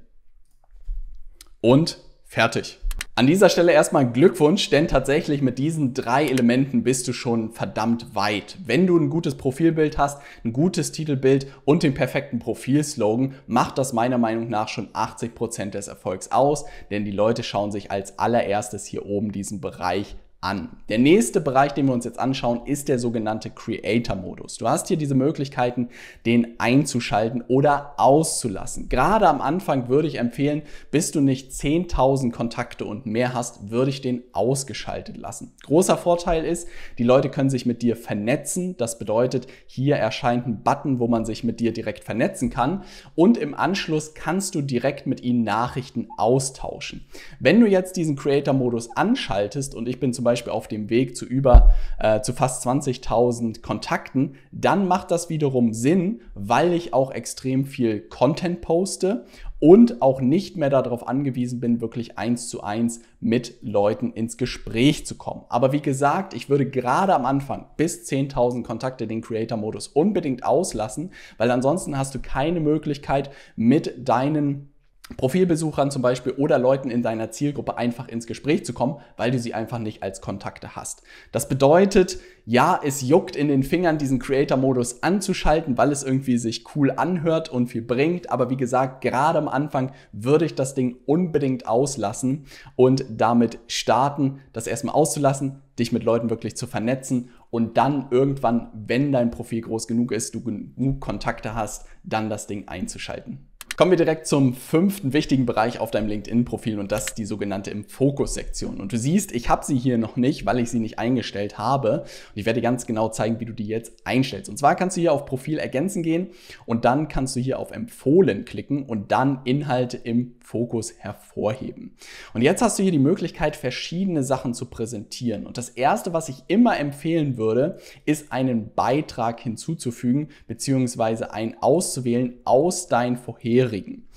Und 1.61 1.99
fertig. 2.25 2.79
An 3.19 3.27
dieser 3.27 3.49
Stelle 3.49 3.73
erstmal 3.73 4.09
Glückwunsch, 4.09 4.71
denn 4.71 4.87
tatsächlich 4.87 5.43
mit 5.43 5.59
diesen 5.59 5.93
drei 5.93 6.27
Elementen 6.27 6.85
bist 6.85 7.09
du 7.09 7.13
schon 7.13 7.51
verdammt 7.51 8.15
weit. 8.15 8.57
Wenn 8.65 8.87
du 8.87 8.97
ein 8.97 9.11
gutes 9.11 9.35
Profilbild 9.35 9.99
hast, 9.99 10.23
ein 10.45 10.53
gutes 10.53 10.93
Titelbild 10.93 11.49
und 11.65 11.83
den 11.83 11.95
perfekten 11.95 12.39
Profilslogan, 12.39 13.35
macht 13.49 13.77
das 13.77 13.93
meiner 13.93 14.19
Meinung 14.19 14.49
nach 14.49 14.69
schon 14.69 14.91
80 14.93 15.35
Prozent 15.35 15.75
des 15.75 15.89
Erfolgs 15.89 16.31
aus, 16.31 16.65
denn 16.93 17.05
die 17.05 17.11
Leute 17.11 17.43
schauen 17.43 17.73
sich 17.73 17.91
als 17.91 18.21
allererstes 18.21 18.87
hier 18.87 19.05
oben 19.05 19.33
diesen 19.33 19.61
Bereich 19.61 20.15
an. 20.41 20.69
Der 20.89 20.99
nächste 20.99 21.41
Bereich, 21.41 21.73
den 21.73 21.87
wir 21.87 21.93
uns 21.93 22.05
jetzt 22.05 22.21
anschauen, 22.21 22.61
ist 22.65 22.89
der 22.89 23.01
sogenannte 23.01 23.51
Creator-Modus. 23.51 24.59
Du 24.59 24.69
hast 24.69 24.87
hier 24.87 24.97
diese 24.97 25.17
Möglichkeiten, 25.17 25.89
den 26.27 26.61
einzuschalten 26.61 27.43
oder 27.49 27.95
auszulassen. 27.97 28.89
Gerade 28.89 29.29
am 29.29 29.41
Anfang 29.41 29.89
würde 29.89 30.07
ich 30.07 30.19
empfehlen, 30.19 30.63
bis 30.93 31.11
du 31.11 31.21
nicht 31.21 31.51
10.000 31.51 32.31
Kontakte 32.31 32.85
und 32.85 33.05
mehr 33.05 33.35
hast, 33.35 33.71
würde 33.71 33.91
ich 33.91 34.01
den 34.01 34.23
ausgeschaltet 34.33 35.17
lassen. 35.17 35.55
Großer 35.65 35.99
Vorteil 35.99 36.45
ist, 36.45 36.69
die 36.99 37.05
Leute 37.05 37.31
können 37.31 37.51
sich 37.51 37.67
mit 37.67 37.83
dir 37.83 37.97
vernetzen. 37.97 38.77
Das 38.77 39.01
bedeutet, 39.01 39.49
hier 39.67 39.97
erscheint 39.97 40.47
ein 40.47 40.63
Button, 40.63 41.01
wo 41.01 41.09
man 41.09 41.25
sich 41.25 41.43
mit 41.43 41.59
dir 41.59 41.73
direkt 41.73 42.05
vernetzen 42.05 42.49
kann 42.49 42.85
und 43.17 43.37
im 43.39 43.55
Anschluss 43.55 44.15
kannst 44.15 44.55
du 44.55 44.63
direkt 44.63 45.09
mit 45.09 45.21
ihnen 45.21 45.43
Nachrichten 45.43 46.07
austauschen. 46.17 47.07
Wenn 47.41 47.59
du 47.59 47.67
jetzt 47.67 47.97
diesen 47.97 48.15
Creator-Modus 48.15 48.97
anschaltest 48.97 49.75
und 49.75 49.89
ich 49.89 49.99
bin 49.99 50.13
zum 50.13 50.28
Beispiel 50.29 50.53
auf 50.53 50.69
dem 50.69 50.91
Weg 50.91 51.17
zu 51.17 51.25
über, 51.25 51.71
äh, 51.99 52.21
zu 52.21 52.33
fast 52.33 52.67
20.000 52.67 53.63
Kontakten, 53.63 54.35
dann 54.53 54.87
macht 54.87 55.11
das 55.11 55.29
wiederum 55.29 55.73
Sinn, 55.73 56.21
weil 56.35 56.73
ich 56.73 56.93
auch 56.93 57.11
extrem 57.11 57.65
viel 57.65 58.01
Content 58.01 58.61
poste 58.61 59.25
und 59.61 60.03
auch 60.03 60.21
nicht 60.21 60.57
mehr 60.57 60.71
darauf 60.71 61.09
angewiesen 61.09 61.61
bin, 61.61 61.81
wirklich 61.81 62.19
eins 62.19 62.49
zu 62.49 62.63
eins 62.63 63.01
mit 63.21 63.57
Leuten 63.63 64.13
ins 64.13 64.37
Gespräch 64.37 65.07
zu 65.07 65.17
kommen. 65.17 65.45
Aber 65.49 65.73
wie 65.73 65.81
gesagt, 65.81 66.35
ich 66.35 66.49
würde 66.49 66.69
gerade 66.69 67.15
am 67.15 67.27
Anfang 67.27 67.67
bis 67.77 68.07
10.000 68.09 68.63
Kontakte 68.63 69.07
den 69.07 69.21
Creator-Modus 69.21 69.89
unbedingt 69.89 70.45
auslassen, 70.45 71.11
weil 71.39 71.51
ansonsten 71.51 71.99
hast 71.99 72.15
du 72.15 72.21
keine 72.21 72.61
Möglichkeit 72.61 73.31
mit 73.57 74.09
deinen 74.09 74.73
Profilbesuchern 75.17 75.91
zum 75.91 76.03
Beispiel 76.03 76.33
oder 76.33 76.59
Leuten 76.59 76.91
in 76.91 77.03
deiner 77.03 77.31
Zielgruppe 77.31 77.79
einfach 77.79 78.09
ins 78.09 78.27
Gespräch 78.27 78.65
zu 78.65 78.73
kommen, 78.73 78.97
weil 79.17 79.31
du 79.31 79.39
sie 79.39 79.55
einfach 79.55 79.79
nicht 79.79 80.03
als 80.03 80.21
Kontakte 80.21 80.77
hast. 80.77 81.03
Das 81.33 81.49
bedeutet, 81.49 82.19
ja, 82.45 82.79
es 82.83 83.03
juckt 83.03 83.37
in 83.37 83.49
den 83.49 83.63
Fingern, 83.63 83.99
diesen 83.99 84.19
Creator-Modus 84.19 85.03
anzuschalten, 85.03 85.77
weil 85.77 85.93
es 85.93 86.03
irgendwie 86.03 86.39
sich 86.39 86.65
cool 86.75 86.91
anhört 86.91 87.49
und 87.49 87.69
viel 87.69 87.83
bringt. 87.83 88.31
Aber 88.31 88.51
wie 88.51 88.57
gesagt, 88.57 89.01
gerade 89.01 89.39
am 89.39 89.49
Anfang 89.49 89.93
würde 90.13 90.45
ich 90.45 90.55
das 90.55 90.75
Ding 90.75 90.97
unbedingt 91.07 91.67
auslassen 91.67 92.47
und 92.77 93.05
damit 93.11 93.59
starten, 93.67 94.41
das 94.53 94.67
erstmal 94.67 94.95
auszulassen, 94.95 95.63
dich 95.79 95.93
mit 95.93 96.05
Leuten 96.05 96.31
wirklich 96.31 96.57
zu 96.57 96.67
vernetzen 96.67 97.31
und 97.51 97.77
dann 97.77 98.09
irgendwann, 98.11 98.69
wenn 98.75 99.13
dein 99.13 99.31
Profil 99.31 99.63
groß 99.63 99.87
genug 99.87 100.13
ist, 100.13 100.35
du 100.35 100.43
genug 100.43 101.01
Kontakte 101.01 101.55
hast, 101.55 101.87
dann 102.03 102.31
das 102.31 102.47
Ding 102.47 102.69
einzuschalten. 102.69 103.49
Kommen 103.79 103.93
wir 103.93 103.97
direkt 103.97 104.27
zum 104.27 104.55
fünften 104.55 105.13
wichtigen 105.13 105.47
Bereich 105.47 105.79
auf 105.79 105.93
deinem 105.93 106.09
LinkedIn-Profil 106.09 106.81
und 106.81 106.91
das 106.91 107.11
ist 107.11 107.15
die 107.15 107.25
sogenannte 107.25 107.71
im 107.71 107.85
Fokus-Sektion. 107.85 108.81
Und 108.81 108.93
du 108.93 108.99
siehst, 108.99 109.31
ich 109.31 109.49
habe 109.49 109.65
sie 109.65 109.79
hier 109.79 109.99
noch 109.99 110.17
nicht, 110.17 110.45
weil 110.47 110.59
ich 110.59 110.69
sie 110.69 110.81
nicht 110.81 110.99
eingestellt 110.99 111.59
habe. 111.59 112.01
Und 112.01 112.33
ich 112.35 112.45
werde 112.45 112.59
dir 112.59 112.65
ganz 112.65 112.87
genau 112.87 113.09
zeigen, 113.09 113.39
wie 113.39 113.45
du 113.45 113.53
die 113.53 113.69
jetzt 113.69 113.93
einstellst. 114.03 114.51
Und 114.51 114.57
zwar 114.57 114.75
kannst 114.75 114.97
du 114.97 115.01
hier 115.01 115.13
auf 115.13 115.27
Profil 115.27 115.59
ergänzen 115.59 116.03
gehen 116.03 116.31
und 116.67 116.85
dann 116.85 117.07
kannst 117.07 117.37
du 117.37 117.41
hier 117.41 117.61
auf 117.61 117.71
Empfohlen 117.71 118.45
klicken 118.45 118.83
und 118.83 119.13
dann 119.13 119.43
Inhalte 119.45 119.97
im 119.97 120.35
Fokus 120.41 120.95
hervorheben. 120.99 121.95
Und 122.35 122.43
jetzt 122.43 122.63
hast 122.63 122.81
du 122.81 122.83
hier 122.83 122.91
die 122.91 122.99
Möglichkeit, 122.99 123.55
verschiedene 123.55 124.25
Sachen 124.25 124.55
zu 124.55 124.67
präsentieren. 124.67 125.47
Und 125.47 125.57
das 125.57 125.69
erste, 125.69 126.13
was 126.13 126.29
ich 126.29 126.43
immer 126.49 126.81
empfehlen 126.81 127.37
würde, 127.37 127.79
ist 128.07 128.33
einen 128.33 128.75
Beitrag 128.75 129.39
hinzuzufügen, 129.39 130.31
beziehungsweise 130.49 131.33
einen 131.33 131.55
auszuwählen 131.61 132.41
aus 132.45 132.89
deinen 132.89 133.17
vorherigen 133.17 133.68
vorherigen. 133.69 134.09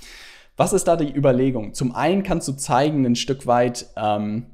Was 0.57 0.73
ist 0.73 0.85
da 0.85 0.95
die 0.95 1.13
Überlegung? 1.13 1.73
Zum 1.73 1.95
einen 1.95 2.23
kannst 2.23 2.47
du 2.47 2.53
zeigen, 2.53 3.05
ein 3.05 3.15
Stück 3.15 3.47
weit 3.47 3.87
ähm, 3.95 4.47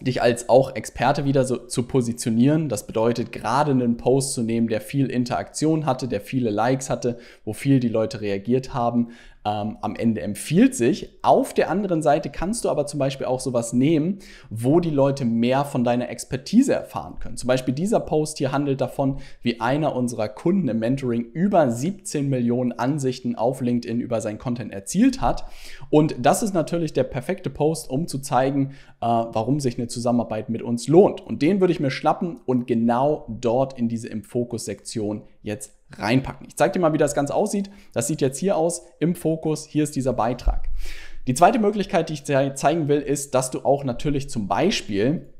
dich 0.00 0.20
als 0.22 0.48
auch 0.48 0.74
Experte 0.74 1.24
wieder 1.24 1.44
so 1.44 1.56
zu 1.56 1.84
positionieren. 1.84 2.68
Das 2.68 2.86
bedeutet, 2.86 3.30
gerade 3.30 3.70
einen 3.70 3.96
Post 3.96 4.34
zu 4.34 4.42
nehmen, 4.42 4.68
der 4.68 4.80
viel 4.80 5.06
Interaktion 5.06 5.86
hatte, 5.86 6.08
der 6.08 6.20
viele 6.20 6.50
Likes 6.50 6.90
hatte, 6.90 7.18
wo 7.44 7.52
viel 7.52 7.78
die 7.78 7.88
Leute 7.88 8.20
reagiert 8.20 8.74
haben, 8.74 9.10
ähm, 9.44 9.76
am 9.82 9.94
Ende 9.94 10.22
empfiehlt 10.22 10.74
sich. 10.74 11.10
Auf 11.22 11.52
der 11.52 11.70
anderen 11.70 12.02
Seite 12.02 12.30
kannst 12.30 12.64
du 12.64 12.70
aber 12.70 12.86
zum 12.86 12.98
Beispiel 12.98 13.26
auch 13.26 13.40
sowas 13.40 13.72
nehmen, 13.72 14.18
wo 14.50 14.80
die 14.80 14.90
Leute 14.90 15.24
mehr 15.24 15.64
von 15.64 15.84
deiner 15.84 16.08
Expertise 16.08 16.72
erfahren 16.72 17.18
können. 17.18 17.36
Zum 17.36 17.48
Beispiel 17.48 17.74
dieser 17.74 18.00
Post 18.00 18.38
hier 18.38 18.52
handelt 18.52 18.80
davon, 18.80 19.18
wie 19.42 19.60
einer 19.60 19.94
unserer 19.94 20.28
Kunden 20.28 20.68
im 20.68 20.78
Mentoring 20.78 21.24
über 21.32 21.70
17 21.70 22.28
Millionen 22.28 22.72
Ansichten 22.72 23.34
auf 23.36 23.60
LinkedIn 23.60 24.00
über 24.00 24.20
sein 24.20 24.38
Content 24.38 24.72
erzielt 24.72 25.20
hat. 25.20 25.44
Und 25.90 26.14
das 26.18 26.42
ist 26.42 26.54
natürlich 26.54 26.92
der 26.92 27.04
perfekte 27.04 27.50
Post, 27.50 27.90
um 27.90 28.06
zu 28.06 28.20
zeigen, 28.20 28.70
äh, 29.00 29.06
warum 29.06 29.60
sich 29.60 29.78
eine 29.78 29.88
Zusammenarbeit 29.88 30.48
mit 30.48 30.62
uns 30.62 30.88
lohnt. 30.88 31.20
Und 31.20 31.42
den 31.42 31.60
würde 31.60 31.72
ich 31.72 31.80
mir 31.80 31.90
schnappen 31.90 32.40
und 32.46 32.66
genau 32.66 33.26
dort 33.28 33.78
in 33.78 33.88
diese 33.88 34.08
Im 34.08 34.22
Fokus-Sektion 34.22 35.22
jetzt 35.42 35.72
reinpacken. 35.98 36.46
Ich 36.46 36.56
zeige 36.56 36.72
dir 36.72 36.80
mal, 36.80 36.92
wie 36.92 36.98
das 36.98 37.14
Ganze 37.14 37.34
aussieht. 37.34 37.70
Das 37.92 38.06
sieht 38.06 38.20
jetzt 38.20 38.38
hier 38.38 38.56
aus 38.56 38.86
im 38.98 39.14
Fokus. 39.14 39.64
Hier 39.64 39.84
ist 39.84 39.96
dieser 39.96 40.12
Beitrag. 40.12 40.68
Die 41.26 41.34
zweite 41.34 41.58
Möglichkeit, 41.58 42.08
die 42.08 42.14
ich 42.14 42.24
dir 42.24 42.54
zeigen 42.54 42.88
will, 42.88 43.00
ist, 43.00 43.34
dass 43.34 43.50
du 43.50 43.64
auch 43.64 43.84
natürlich 43.84 44.28
zum 44.28 44.46
Beispiel 44.46 45.32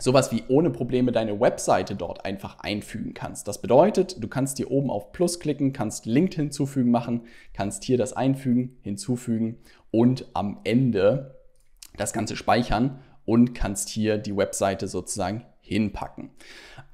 sowas 0.00 0.32
wie 0.32 0.44
ohne 0.48 0.70
Probleme 0.70 1.12
deine 1.12 1.40
Webseite 1.40 1.94
dort 1.94 2.24
einfach 2.24 2.58
einfügen 2.60 3.14
kannst. 3.14 3.46
Das 3.46 3.60
bedeutet, 3.60 4.22
du 4.22 4.28
kannst 4.28 4.56
hier 4.56 4.70
oben 4.70 4.90
auf 4.90 5.12
Plus 5.12 5.40
klicken, 5.40 5.72
kannst 5.72 6.06
Link 6.06 6.34
hinzufügen 6.34 6.90
machen, 6.90 7.26
kannst 7.52 7.84
hier 7.84 7.98
das 7.98 8.12
einfügen, 8.12 8.76
hinzufügen 8.82 9.58
und 9.90 10.26
am 10.34 10.60
Ende 10.64 11.36
das 11.96 12.12
Ganze 12.12 12.36
speichern 12.36 13.00
und 13.24 13.54
kannst 13.54 13.88
hier 13.88 14.18
die 14.18 14.36
Webseite 14.36 14.88
sozusagen 14.88 15.44
hinpacken. 15.66 16.28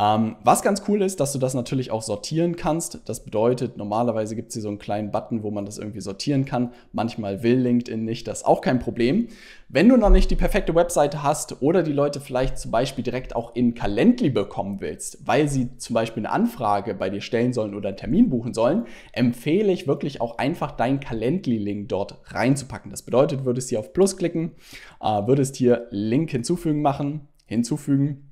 Ähm, 0.00 0.36
was 0.44 0.62
ganz 0.62 0.84
cool 0.86 1.02
ist, 1.02 1.18
dass 1.18 1.32
du 1.32 1.38
das 1.38 1.54
natürlich 1.54 1.90
auch 1.90 2.02
sortieren 2.02 2.54
kannst. 2.54 3.00
Das 3.06 3.24
bedeutet, 3.24 3.76
normalerweise 3.76 4.36
gibt 4.36 4.48
es 4.48 4.54
hier 4.54 4.62
so 4.62 4.68
einen 4.68 4.78
kleinen 4.78 5.10
Button, 5.10 5.42
wo 5.42 5.50
man 5.50 5.66
das 5.66 5.76
irgendwie 5.76 6.00
sortieren 6.00 6.44
kann. 6.44 6.72
Manchmal 6.92 7.42
will 7.42 7.58
LinkedIn 7.58 8.04
nicht, 8.04 8.28
das 8.28 8.38
ist 8.38 8.46
auch 8.46 8.60
kein 8.60 8.78
Problem. 8.78 9.26
Wenn 9.68 9.88
du 9.88 9.96
noch 9.96 10.10
nicht 10.10 10.30
die 10.30 10.36
perfekte 10.36 10.74
Webseite 10.74 11.24
hast 11.24 11.62
oder 11.62 11.82
die 11.82 11.92
Leute 11.92 12.20
vielleicht 12.20 12.58
zum 12.58 12.70
Beispiel 12.70 13.02
direkt 13.02 13.34
auch 13.34 13.56
in 13.56 13.74
Calendly 13.74 14.30
bekommen 14.30 14.80
willst, 14.80 15.26
weil 15.26 15.48
sie 15.48 15.76
zum 15.76 15.94
Beispiel 15.94 16.24
eine 16.24 16.32
Anfrage 16.32 16.94
bei 16.94 17.10
dir 17.10 17.20
stellen 17.20 17.52
sollen 17.52 17.74
oder 17.74 17.88
einen 17.88 17.98
Termin 17.98 18.30
buchen 18.30 18.54
sollen, 18.54 18.84
empfehle 19.12 19.72
ich 19.72 19.88
wirklich 19.88 20.20
auch 20.20 20.38
einfach 20.38 20.70
deinen 20.70 21.00
Calendly-Link 21.00 21.88
dort 21.88 22.20
reinzupacken. 22.32 22.92
Das 22.92 23.02
bedeutet, 23.02 23.44
würdest 23.44 23.68
hier 23.68 23.80
auf 23.80 23.92
Plus 23.92 24.16
klicken, 24.16 24.52
äh, 25.00 25.26
würdest 25.26 25.56
hier 25.56 25.88
Link 25.90 26.30
hinzufügen 26.30 26.82
machen, 26.82 27.28
hinzufügen 27.46 28.29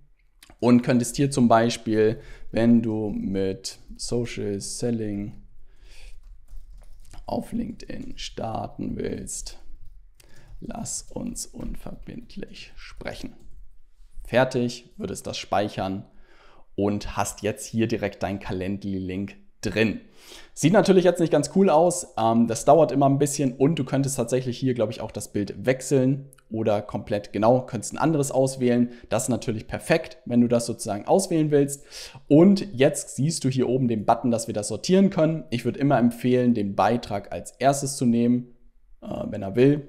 und 0.61 0.83
könntest 0.83 1.17
hier 1.17 1.31
zum 1.31 1.49
Beispiel, 1.49 2.21
wenn 2.51 2.83
du 2.83 3.11
mit 3.11 3.79
Social 3.97 4.61
Selling 4.61 5.43
auf 7.27 7.53
LinkedIn 7.53 8.17
starten 8.17 8.97
willst, 8.97 9.59
lass 10.61 11.03
uns 11.03 11.47
unverbindlich 11.47 12.73
sprechen. 12.77 13.35
Fertig, 14.25 14.91
würdest 14.97 15.27
das 15.27 15.39
speichern 15.39 16.05
und 16.75 17.17
hast 17.17 17.43
jetzt 17.43 17.67
hier 17.67 17.87
direkt 17.87 18.23
dein 18.23 18.41
Calendly-Link 18.41 19.37
drin. 19.61 20.01
Sieht 20.55 20.73
natürlich 20.73 21.05
jetzt 21.05 21.21
nicht 21.21 21.31
ganz 21.31 21.53
cool 21.55 21.71
aus, 21.71 22.15
ähm, 22.19 22.49
das 22.49 22.65
dauert 22.65 22.91
immer 22.91 23.09
ein 23.09 23.19
bisschen 23.19 23.53
und 23.53 23.79
du 23.79 23.85
könntest 23.85 24.17
tatsächlich 24.17 24.59
hier, 24.59 24.75
glaube 24.75 24.91
ich, 24.91 25.01
auch 25.01 25.13
das 25.13 25.33
Bild 25.33 25.65
wechseln 25.65 26.31
oder 26.51 26.83
komplett 26.83 27.33
genau, 27.33 27.63
könntest 27.63 27.93
ein 27.93 27.99
anderes 27.99 28.33
auswählen. 28.33 28.91
Das 29.09 29.25
ist 29.25 29.29
natürlich 29.29 29.69
perfekt, 29.69 30.19
wenn 30.25 30.41
du 30.41 30.49
das 30.49 30.67
sozusagen 30.67 31.07
auswählen 31.07 31.53
willst. 31.53 31.85
Und 32.27 32.67
jetzt 32.73 33.15
siehst 33.15 33.45
du 33.45 33.49
hier 33.49 33.69
oben 33.69 33.87
den 33.87 34.05
Button, 34.05 34.33
dass 34.33 34.49
wir 34.49 34.55
das 34.55 34.69
sortieren 34.69 35.11
können. 35.11 35.45
Ich 35.51 35.65
würde 35.65 35.79
immer 35.79 35.99
empfehlen, 35.99 36.55
den 36.55 36.75
Beitrag 36.75 37.33
als 37.33 37.53
erstes 37.53 37.97
zu 37.97 38.05
nehmen, 38.05 38.57
äh, 39.01 39.25
wenn 39.31 39.43
er 39.43 39.55
will. 39.55 39.89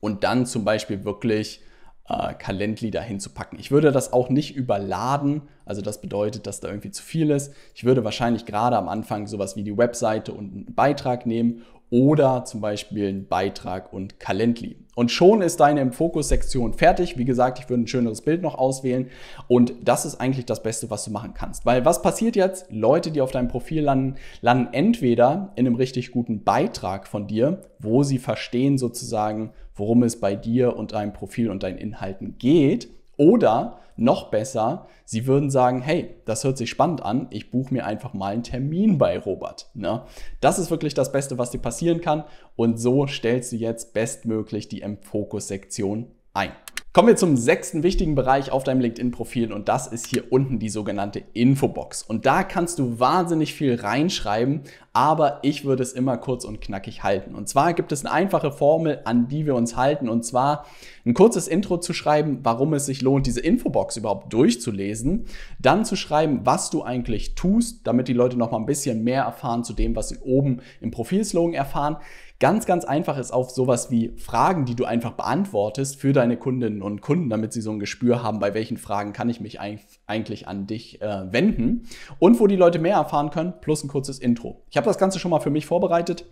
Und 0.00 0.24
dann 0.24 0.44
zum 0.46 0.64
Beispiel 0.64 1.04
wirklich 1.04 1.60
äh, 2.08 2.34
Calendly 2.34 2.90
dahin 2.90 3.20
zu 3.20 3.30
packen. 3.30 3.58
Ich 3.58 3.70
würde 3.70 3.92
das 3.92 4.12
auch 4.12 4.28
nicht 4.28 4.56
überladen, 4.56 5.42
also 5.64 5.82
das 5.82 6.00
bedeutet, 6.00 6.46
dass 6.46 6.60
da 6.60 6.68
irgendwie 6.68 6.90
zu 6.90 7.02
viel 7.02 7.30
ist. 7.30 7.52
Ich 7.74 7.84
würde 7.84 8.04
wahrscheinlich 8.04 8.46
gerade 8.46 8.76
am 8.76 8.88
Anfang 8.88 9.26
sowas 9.26 9.56
wie 9.56 9.62
die 9.62 9.76
Webseite 9.76 10.32
und 10.32 10.52
einen 10.52 10.74
Beitrag 10.74 11.26
nehmen 11.26 11.62
oder 11.90 12.44
zum 12.44 12.60
Beispiel 12.60 13.08
einen 13.08 13.26
Beitrag 13.26 13.92
und 13.92 14.20
Calendly. 14.20 14.76
Und 14.94 15.12
schon 15.12 15.42
ist 15.42 15.60
deine 15.60 15.80
im 15.80 15.92
Fokus-Sektion 15.92 16.74
fertig. 16.74 17.16
Wie 17.16 17.24
gesagt, 17.24 17.60
ich 17.60 17.70
würde 17.70 17.84
ein 17.84 17.86
schöneres 17.86 18.22
Bild 18.22 18.42
noch 18.42 18.56
auswählen. 18.56 19.10
Und 19.46 19.72
das 19.84 20.04
ist 20.04 20.16
eigentlich 20.16 20.44
das 20.44 20.62
Beste, 20.62 20.90
was 20.90 21.04
du 21.04 21.12
machen 21.12 21.34
kannst. 21.34 21.64
Weil 21.64 21.84
was 21.84 22.02
passiert 22.02 22.34
jetzt? 22.34 22.66
Leute, 22.70 23.12
die 23.12 23.20
auf 23.20 23.30
deinem 23.30 23.48
Profil 23.48 23.84
landen, 23.84 24.16
landen 24.40 24.74
entweder 24.74 25.52
in 25.54 25.66
einem 25.66 25.76
richtig 25.76 26.10
guten 26.10 26.42
Beitrag 26.42 27.06
von 27.06 27.28
dir, 27.28 27.62
wo 27.78 28.02
sie 28.02 28.18
verstehen 28.18 28.76
sozusagen, 28.76 29.52
worum 29.76 30.02
es 30.02 30.18
bei 30.18 30.34
dir 30.34 30.76
und 30.76 30.92
deinem 30.92 31.12
Profil 31.12 31.48
und 31.48 31.62
deinen 31.62 31.78
Inhalten 31.78 32.36
geht. 32.38 32.88
Oder 33.18 33.80
noch 33.96 34.30
besser, 34.30 34.86
sie 35.04 35.26
würden 35.26 35.50
sagen, 35.50 35.82
hey, 35.82 36.14
das 36.24 36.44
hört 36.44 36.56
sich 36.56 36.70
spannend 36.70 37.02
an, 37.02 37.26
ich 37.30 37.50
buche 37.50 37.74
mir 37.74 37.84
einfach 37.84 38.14
mal 38.14 38.32
einen 38.32 38.44
Termin 38.44 38.96
bei 38.96 39.18
Robert. 39.18 39.68
Ne? 39.74 40.02
Das 40.40 40.58
ist 40.58 40.70
wirklich 40.70 40.94
das 40.94 41.12
Beste, 41.12 41.36
was 41.36 41.50
dir 41.50 41.58
passieren 41.58 42.00
kann. 42.00 42.24
Und 42.56 42.78
so 42.78 43.06
stellst 43.06 43.52
du 43.52 43.56
jetzt 43.56 43.92
bestmöglich 43.92 44.68
die 44.68 44.82
M-Fokus-Sektion 44.82 46.06
ein. 46.32 46.52
Kommen 46.98 47.10
wir 47.10 47.16
zum 47.16 47.36
sechsten 47.36 47.84
wichtigen 47.84 48.16
Bereich 48.16 48.50
auf 48.50 48.64
deinem 48.64 48.80
LinkedIn-Profil 48.80 49.52
und 49.52 49.68
das 49.68 49.86
ist 49.86 50.08
hier 50.08 50.32
unten 50.32 50.58
die 50.58 50.68
sogenannte 50.68 51.22
Infobox. 51.32 52.02
Und 52.02 52.26
da 52.26 52.42
kannst 52.42 52.80
du 52.80 52.98
wahnsinnig 52.98 53.54
viel 53.54 53.76
reinschreiben, 53.76 54.62
aber 54.92 55.38
ich 55.42 55.64
würde 55.64 55.84
es 55.84 55.92
immer 55.92 56.16
kurz 56.16 56.44
und 56.44 56.60
knackig 56.60 57.04
halten. 57.04 57.36
Und 57.36 57.48
zwar 57.48 57.72
gibt 57.72 57.92
es 57.92 58.04
eine 58.04 58.12
einfache 58.12 58.50
Formel, 58.50 59.00
an 59.04 59.28
die 59.28 59.46
wir 59.46 59.54
uns 59.54 59.76
halten 59.76 60.08
und 60.08 60.24
zwar 60.24 60.66
ein 61.06 61.14
kurzes 61.14 61.46
Intro 61.46 61.76
zu 61.76 61.92
schreiben, 61.92 62.40
warum 62.42 62.74
es 62.74 62.86
sich 62.86 63.00
lohnt, 63.00 63.28
diese 63.28 63.42
Infobox 63.42 63.96
überhaupt 63.96 64.32
durchzulesen, 64.32 65.26
dann 65.60 65.84
zu 65.84 65.94
schreiben, 65.94 66.40
was 66.42 66.68
du 66.68 66.82
eigentlich 66.82 67.36
tust, 67.36 67.86
damit 67.86 68.08
die 68.08 68.12
Leute 68.12 68.36
noch 68.36 68.50
mal 68.50 68.58
ein 68.58 68.66
bisschen 68.66 69.04
mehr 69.04 69.22
erfahren 69.22 69.62
zu 69.62 69.72
dem, 69.72 69.94
was 69.94 70.08
sie 70.08 70.18
oben 70.18 70.62
im 70.80 70.90
Profilslogan 70.90 71.54
erfahren. 71.54 71.98
Ganz, 72.40 72.66
ganz 72.66 72.84
einfach 72.84 73.18
ist 73.18 73.32
auf 73.32 73.50
sowas 73.50 73.90
wie 73.90 74.12
Fragen, 74.16 74.64
die 74.64 74.76
du 74.76 74.84
einfach 74.84 75.10
beantwortest 75.12 76.00
für 76.00 76.12
deine 76.12 76.36
Kundinnen 76.36 76.82
und 76.92 77.00
Kunden, 77.00 77.30
damit 77.30 77.52
sie 77.52 77.60
so 77.60 77.70
ein 77.70 77.78
Gespür 77.78 78.22
haben, 78.22 78.40
bei 78.40 78.54
welchen 78.54 78.76
Fragen 78.76 79.12
kann 79.12 79.28
ich 79.28 79.40
mich 79.40 79.58
eigentlich 79.60 80.48
an 80.48 80.66
dich 80.66 81.00
äh, 81.00 81.32
wenden 81.32 81.86
und 82.18 82.40
wo 82.40 82.46
die 82.46 82.56
Leute 82.56 82.78
mehr 82.78 82.96
erfahren 82.96 83.30
können, 83.30 83.54
plus 83.60 83.84
ein 83.84 83.88
kurzes 83.88 84.18
Intro. 84.18 84.62
Ich 84.70 84.76
habe 84.76 84.86
das 84.86 84.98
Ganze 84.98 85.18
schon 85.18 85.30
mal 85.30 85.40
für 85.40 85.50
mich 85.50 85.66
vorbereitet 85.66 86.24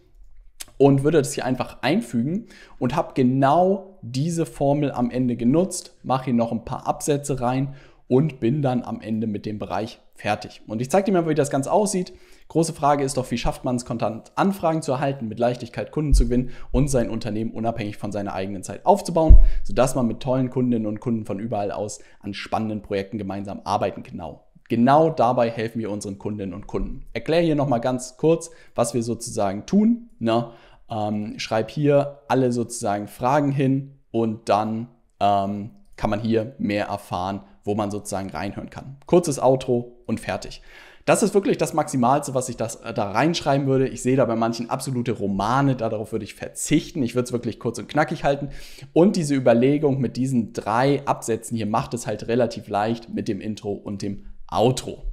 und 0.78 1.04
würde 1.04 1.18
das 1.18 1.32
hier 1.32 1.44
einfach 1.44 1.78
einfügen 1.82 2.46
und 2.78 2.96
habe 2.96 3.12
genau 3.14 3.98
diese 4.02 4.46
Formel 4.46 4.92
am 4.92 5.10
Ende 5.10 5.36
genutzt, 5.36 5.96
mache 6.02 6.26
hier 6.26 6.34
noch 6.34 6.52
ein 6.52 6.64
paar 6.64 6.86
Absätze 6.86 7.40
rein 7.40 7.74
und 8.08 8.40
bin 8.40 8.62
dann 8.62 8.82
am 8.82 9.00
Ende 9.00 9.26
mit 9.26 9.46
dem 9.46 9.58
Bereich 9.58 10.00
fertig. 10.14 10.62
Und 10.66 10.80
ich 10.80 10.90
zeige 10.90 11.06
dir 11.06 11.12
mal, 11.12 11.28
wie 11.28 11.34
das 11.34 11.50
Ganze 11.50 11.70
aussieht. 11.72 12.12
Große 12.48 12.72
Frage 12.72 13.04
ist 13.04 13.16
doch, 13.16 13.30
wie 13.30 13.38
schafft 13.38 13.64
man 13.64 13.76
es, 13.76 13.84
konstant 13.84 14.32
Anfragen 14.36 14.82
zu 14.82 14.92
erhalten, 14.92 15.28
mit 15.28 15.38
Leichtigkeit 15.38 15.90
Kunden 15.90 16.14
zu 16.14 16.24
gewinnen 16.24 16.50
und 16.70 16.88
sein 16.88 17.10
Unternehmen 17.10 17.50
unabhängig 17.50 17.96
von 17.96 18.12
seiner 18.12 18.34
eigenen 18.34 18.62
Zeit 18.62 18.86
aufzubauen, 18.86 19.38
sodass 19.64 19.94
man 19.94 20.06
mit 20.06 20.20
tollen 20.20 20.50
Kundinnen 20.50 20.86
und 20.86 21.00
Kunden 21.00 21.26
von 21.26 21.40
überall 21.40 21.72
aus 21.72 22.00
an 22.20 22.34
spannenden 22.34 22.82
Projekten 22.82 23.18
gemeinsam 23.18 23.62
arbeiten 23.64 24.02
genau. 24.02 24.44
Genau 24.68 25.10
dabei 25.10 25.50
helfen 25.50 25.80
wir 25.80 25.90
unseren 25.90 26.18
Kundinnen 26.18 26.54
und 26.54 26.66
Kunden. 26.66 27.04
Erkläre 27.12 27.44
hier 27.44 27.54
nochmal 27.54 27.80
ganz 27.80 28.16
kurz, 28.16 28.50
was 28.74 28.94
wir 28.94 29.02
sozusagen 29.02 29.66
tun. 29.66 30.10
Ne? 30.18 30.50
Ähm, 30.88 31.38
schreib 31.38 31.70
hier 31.70 32.20
alle 32.28 32.52
sozusagen 32.52 33.06
Fragen 33.06 33.52
hin 33.52 33.98
und 34.10 34.48
dann 34.48 34.88
ähm, 35.20 35.70
kann 35.96 36.10
man 36.10 36.20
hier 36.20 36.54
mehr 36.58 36.86
erfahren, 36.86 37.42
wo 37.66 37.74
man 37.74 37.90
sozusagen 37.90 38.30
reinhören 38.30 38.70
kann. 38.70 38.96
Kurzes 39.06 39.38
Outro 39.38 39.98
und 40.06 40.20
fertig. 40.20 40.62
Das 41.06 41.22
ist 41.22 41.34
wirklich 41.34 41.56
das 41.56 41.72
Maximalste, 41.72 42.34
was 42.34 42.48
ich 42.48 42.56
das, 42.56 42.76
äh, 42.76 42.92
da 42.92 43.12
reinschreiben 43.12 43.68
würde. 43.68 43.86
Ich 43.86 44.02
sehe 44.02 44.16
da 44.16 44.24
bei 44.24 44.34
manchen 44.34 44.70
absolute 44.70 45.12
Romane, 45.12 45.76
darauf 45.76 46.10
würde 46.10 46.24
ich 46.24 46.34
verzichten. 46.34 47.00
Ich 47.02 47.14
würde 47.14 47.26
es 47.26 47.32
wirklich 47.32 47.60
kurz 47.60 47.78
und 47.78 47.88
knackig 47.88 48.24
halten. 48.24 48.48
Und 48.92 49.14
diese 49.14 49.36
Überlegung 49.36 50.00
mit 50.00 50.16
diesen 50.16 50.52
drei 50.52 51.06
Absätzen 51.06 51.56
hier 51.56 51.66
macht 51.66 51.94
es 51.94 52.08
halt 52.08 52.26
relativ 52.26 52.66
leicht 52.66 53.08
mit 53.14 53.28
dem 53.28 53.40
Intro 53.40 53.72
und 53.72 54.02
dem 54.02 54.26
Outro. 54.50 55.04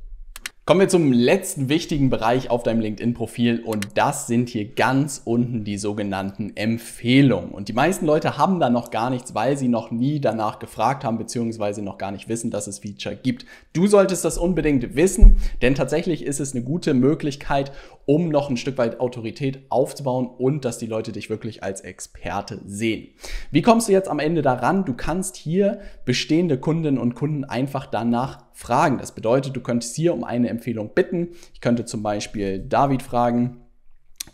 Kommen 0.66 0.80
wir 0.80 0.88
zum 0.88 1.12
letzten 1.12 1.68
wichtigen 1.68 2.10
Bereich 2.10 2.50
auf 2.50 2.64
deinem 2.64 2.80
LinkedIn-Profil 2.80 3.64
und 3.66 3.98
das 3.98 4.28
sind 4.28 4.48
hier 4.48 4.64
ganz 4.64 5.22
unten 5.26 5.66
die 5.66 5.78
sogenannten 5.78 6.56
Empfehlungen. 6.56 7.52
Und 7.52 7.68
die 7.68 7.74
meisten 7.74 8.06
Leute 8.06 8.38
haben 8.38 8.62
da 8.62 8.70
noch 8.70 8.90
gar 8.90 9.10
nichts, 9.10 9.36
weil 9.36 9.58
sie 9.58 9.68
noch 9.68 9.92
nie 9.92 10.22
danach 10.22 10.60
gefragt 10.60 11.04
haben 11.04 11.18
beziehungsweise 11.18 11.82
noch 11.82 11.98
gar 11.98 12.12
nicht 12.14 12.30
wissen, 12.30 12.50
dass 12.50 12.68
es 12.68 12.80
Feature 12.80 13.18
gibt. 13.18 13.46
Du 13.74 13.88
solltest 13.88 14.24
das 14.24 14.38
unbedingt 14.38 14.96
wissen, 14.96 15.36
denn 15.62 15.76
tatsächlich 15.76 16.24
ist 16.24 16.40
es 16.40 16.56
eine 16.56 16.64
gute 16.64 16.94
Möglichkeit, 16.94 17.74
um 18.06 18.30
noch 18.30 18.50
ein 18.50 18.56
Stück 18.56 18.78
weit 18.78 19.02
Autorität 19.02 19.66
aufzubauen 19.68 20.28
und 20.28 20.64
dass 20.64 20.78
die 20.78 20.88
Leute 20.88 21.12
dich 21.12 21.30
wirklich 21.30 21.62
als 21.62 21.82
Experte 21.82 22.62
sehen. 22.66 23.10
Wie 23.52 23.62
kommst 23.62 23.90
du 23.90 23.92
jetzt 23.92 24.08
am 24.08 24.20
Ende 24.20 24.42
daran? 24.42 24.86
Du 24.86 24.94
kannst 24.94 25.36
hier 25.36 25.82
bestehende 26.06 26.58
Kundinnen 26.58 27.02
und 27.02 27.16
Kunden 27.16 27.44
einfach 27.44 27.86
danach 27.86 28.46
fragen. 28.54 28.98
Das 28.98 29.14
bedeutet, 29.14 29.56
du 29.56 29.62
könntest 29.62 29.96
hier 29.96 30.14
um 30.14 30.24
eine 30.24 30.50
Empfehlung 30.50 30.92
bitten. 30.94 31.30
Ich 31.54 31.62
könnte 31.62 31.86
zum 31.86 32.04
Beispiel 32.04 32.60
David 32.60 33.02
fragen 33.02 33.62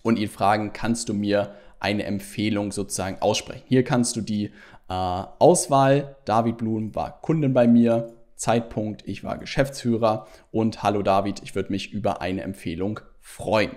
und 0.03 0.19
ihn 0.19 0.29
fragen, 0.29 0.73
kannst 0.73 1.09
du 1.09 1.13
mir 1.13 1.53
eine 1.79 2.03
Empfehlung 2.03 2.71
sozusagen 2.71 3.21
aussprechen. 3.21 3.63
Hier 3.67 3.83
kannst 3.83 4.15
du 4.15 4.21
die 4.21 4.45
äh, 4.45 4.51
Auswahl, 4.89 6.17
David 6.25 6.57
Blum 6.57 6.93
war 6.95 7.21
Kundin 7.21 7.53
bei 7.53 7.67
mir, 7.67 8.13
Zeitpunkt, 8.35 9.03
ich 9.05 9.23
war 9.23 9.37
Geschäftsführer 9.37 10.27
und 10.51 10.81
hallo 10.81 11.01
David, 11.01 11.41
ich 11.43 11.55
würde 11.55 11.71
mich 11.71 11.91
über 11.91 12.21
eine 12.21 12.41
Empfehlung 12.41 13.01
freuen. 13.19 13.71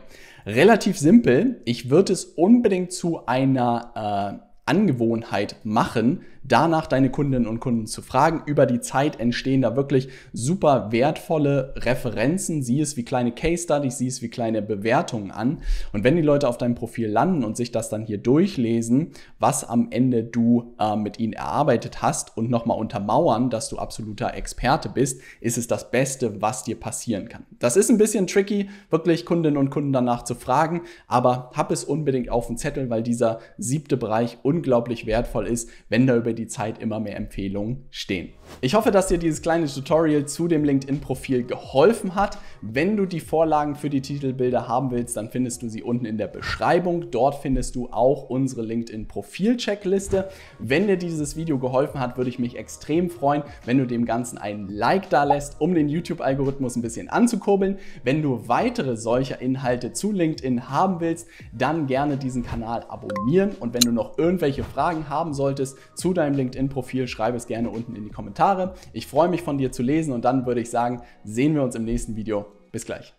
Relativ 0.46 0.98
simpel, 0.98 1.60
ich 1.64 1.90
würde 1.90 2.12
es 2.12 2.24
unbedingt 2.24 2.92
zu 2.92 3.26
einer 3.26 4.38
äh, 4.40 4.52
Angewohnheit 4.64 5.56
machen, 5.64 6.22
danach 6.44 6.86
deine 6.86 7.10
Kundinnen 7.10 7.46
und 7.46 7.60
Kunden 7.60 7.86
zu 7.86 8.02
fragen. 8.02 8.42
Über 8.46 8.66
die 8.66 8.80
Zeit 8.80 9.20
entstehen 9.20 9.62
da 9.62 9.76
wirklich 9.76 10.08
super 10.32 10.90
wertvolle 10.90 11.74
Referenzen, 11.76 12.62
sieh 12.62 12.80
es 12.80 12.96
wie 12.96 13.04
kleine 13.04 13.32
Case 13.32 13.64
Studies, 13.64 13.98
sieh 13.98 14.08
es 14.08 14.22
wie 14.22 14.28
kleine 14.28 14.62
Bewertungen 14.62 15.30
an. 15.30 15.58
Und 15.92 16.04
wenn 16.04 16.16
die 16.16 16.22
Leute 16.22 16.48
auf 16.48 16.58
deinem 16.58 16.74
Profil 16.74 17.08
landen 17.08 17.44
und 17.44 17.56
sich 17.56 17.72
das 17.72 17.88
dann 17.88 18.04
hier 18.04 18.18
durchlesen, 18.18 19.12
was 19.38 19.68
am 19.68 19.88
Ende 19.90 20.24
du 20.24 20.74
äh, 20.78 20.96
mit 20.96 21.18
ihnen 21.18 21.32
erarbeitet 21.32 22.02
hast 22.02 22.36
und 22.36 22.50
nochmal 22.50 22.78
untermauern, 22.78 23.50
dass 23.50 23.68
du 23.68 23.78
absoluter 23.78 24.34
Experte 24.34 24.88
bist, 24.88 25.20
ist 25.40 25.58
es 25.58 25.66
das 25.66 25.90
Beste, 25.90 26.40
was 26.40 26.64
dir 26.64 26.78
passieren 26.78 27.28
kann. 27.28 27.44
Das 27.58 27.76
ist 27.76 27.90
ein 27.90 27.98
bisschen 27.98 28.26
tricky, 28.26 28.68
wirklich 28.90 29.24
Kundinnen 29.26 29.56
und 29.56 29.70
Kunden 29.70 29.92
danach 29.92 30.24
zu 30.24 30.34
fragen, 30.34 30.82
aber 31.06 31.50
hab 31.54 31.70
es 31.70 31.84
unbedingt 31.84 32.30
auf 32.30 32.46
dem 32.46 32.56
Zettel, 32.56 32.90
weil 32.90 33.02
dieser 33.02 33.40
siebte 33.58 33.96
Bereich 33.96 34.38
unglaublich 34.42 35.06
wertvoll 35.06 35.46
ist, 35.46 35.68
wenn 35.88 36.06
da 36.06 36.16
über 36.16 36.31
über 36.32 36.34
die 36.34 36.46
Zeit 36.46 36.80
immer 36.80 36.98
mehr 36.98 37.16
Empfehlungen 37.16 37.84
stehen. 37.90 38.30
Ich 38.62 38.74
hoffe, 38.74 38.90
dass 38.90 39.08
dir 39.08 39.18
dieses 39.18 39.42
kleine 39.42 39.66
Tutorial 39.66 40.26
zu 40.26 40.48
dem 40.48 40.64
LinkedIn-Profil 40.64 41.44
geholfen 41.44 42.14
hat. 42.14 42.38
Wenn 42.62 42.96
du 42.96 43.06
die 43.06 43.20
Vorlagen 43.20 43.74
für 43.74 43.90
die 43.90 44.00
Titelbilder 44.00 44.66
haben 44.66 44.90
willst, 44.90 45.16
dann 45.16 45.30
findest 45.30 45.62
du 45.62 45.68
sie 45.68 45.82
unten 45.82 46.06
in 46.06 46.16
der 46.16 46.28
Beschreibung. 46.28 47.10
Dort 47.10 47.36
findest 47.36 47.76
du 47.76 47.88
auch 47.90 48.30
unsere 48.30 48.62
LinkedIn-Profil-Checkliste. 48.62 50.28
Wenn 50.58 50.86
dir 50.86 50.96
dieses 50.96 51.36
Video 51.36 51.58
geholfen 51.58 52.00
hat, 52.00 52.16
würde 52.16 52.30
ich 52.30 52.38
mich 52.38 52.56
extrem 52.56 53.10
freuen, 53.10 53.42
wenn 53.66 53.78
du 53.78 53.86
dem 53.86 54.04
Ganzen 54.06 54.38
einen 54.38 54.68
Like 54.68 55.10
da 55.10 55.24
lässt, 55.24 55.60
um 55.60 55.74
den 55.74 55.88
YouTube-Algorithmus 55.88 56.76
ein 56.76 56.82
bisschen 56.82 57.10
anzukurbeln. 57.10 57.78
Wenn 58.04 58.22
du 58.22 58.48
weitere 58.48 58.96
solcher 58.96 59.40
Inhalte 59.40 59.92
zu 59.92 60.12
LinkedIn 60.12 60.70
haben 60.70 61.00
willst, 61.00 61.26
dann 61.52 61.86
gerne 61.86 62.16
diesen 62.16 62.42
Kanal 62.42 62.84
abonnieren. 62.88 63.50
Und 63.60 63.74
wenn 63.74 63.82
du 63.82 63.92
noch 63.92 64.16
irgendwelche 64.18 64.64
Fragen 64.64 65.08
haben 65.10 65.34
solltest 65.34 65.76
zu 65.94 66.12
deinem 66.12 66.21
deinem 66.22 66.36
LinkedIn-Profil, 66.36 67.08
schreibe 67.08 67.36
es 67.36 67.46
gerne 67.46 67.70
unten 67.70 67.96
in 67.96 68.04
die 68.04 68.10
Kommentare. 68.10 68.74
Ich 68.92 69.06
freue 69.06 69.28
mich 69.28 69.42
von 69.42 69.58
dir 69.58 69.72
zu 69.72 69.82
lesen 69.82 70.12
und 70.12 70.24
dann 70.24 70.46
würde 70.46 70.60
ich 70.60 70.70
sagen, 70.70 71.02
sehen 71.24 71.54
wir 71.54 71.62
uns 71.62 71.74
im 71.74 71.84
nächsten 71.84 72.16
Video. 72.16 72.46
Bis 72.70 72.84
gleich. 72.84 73.14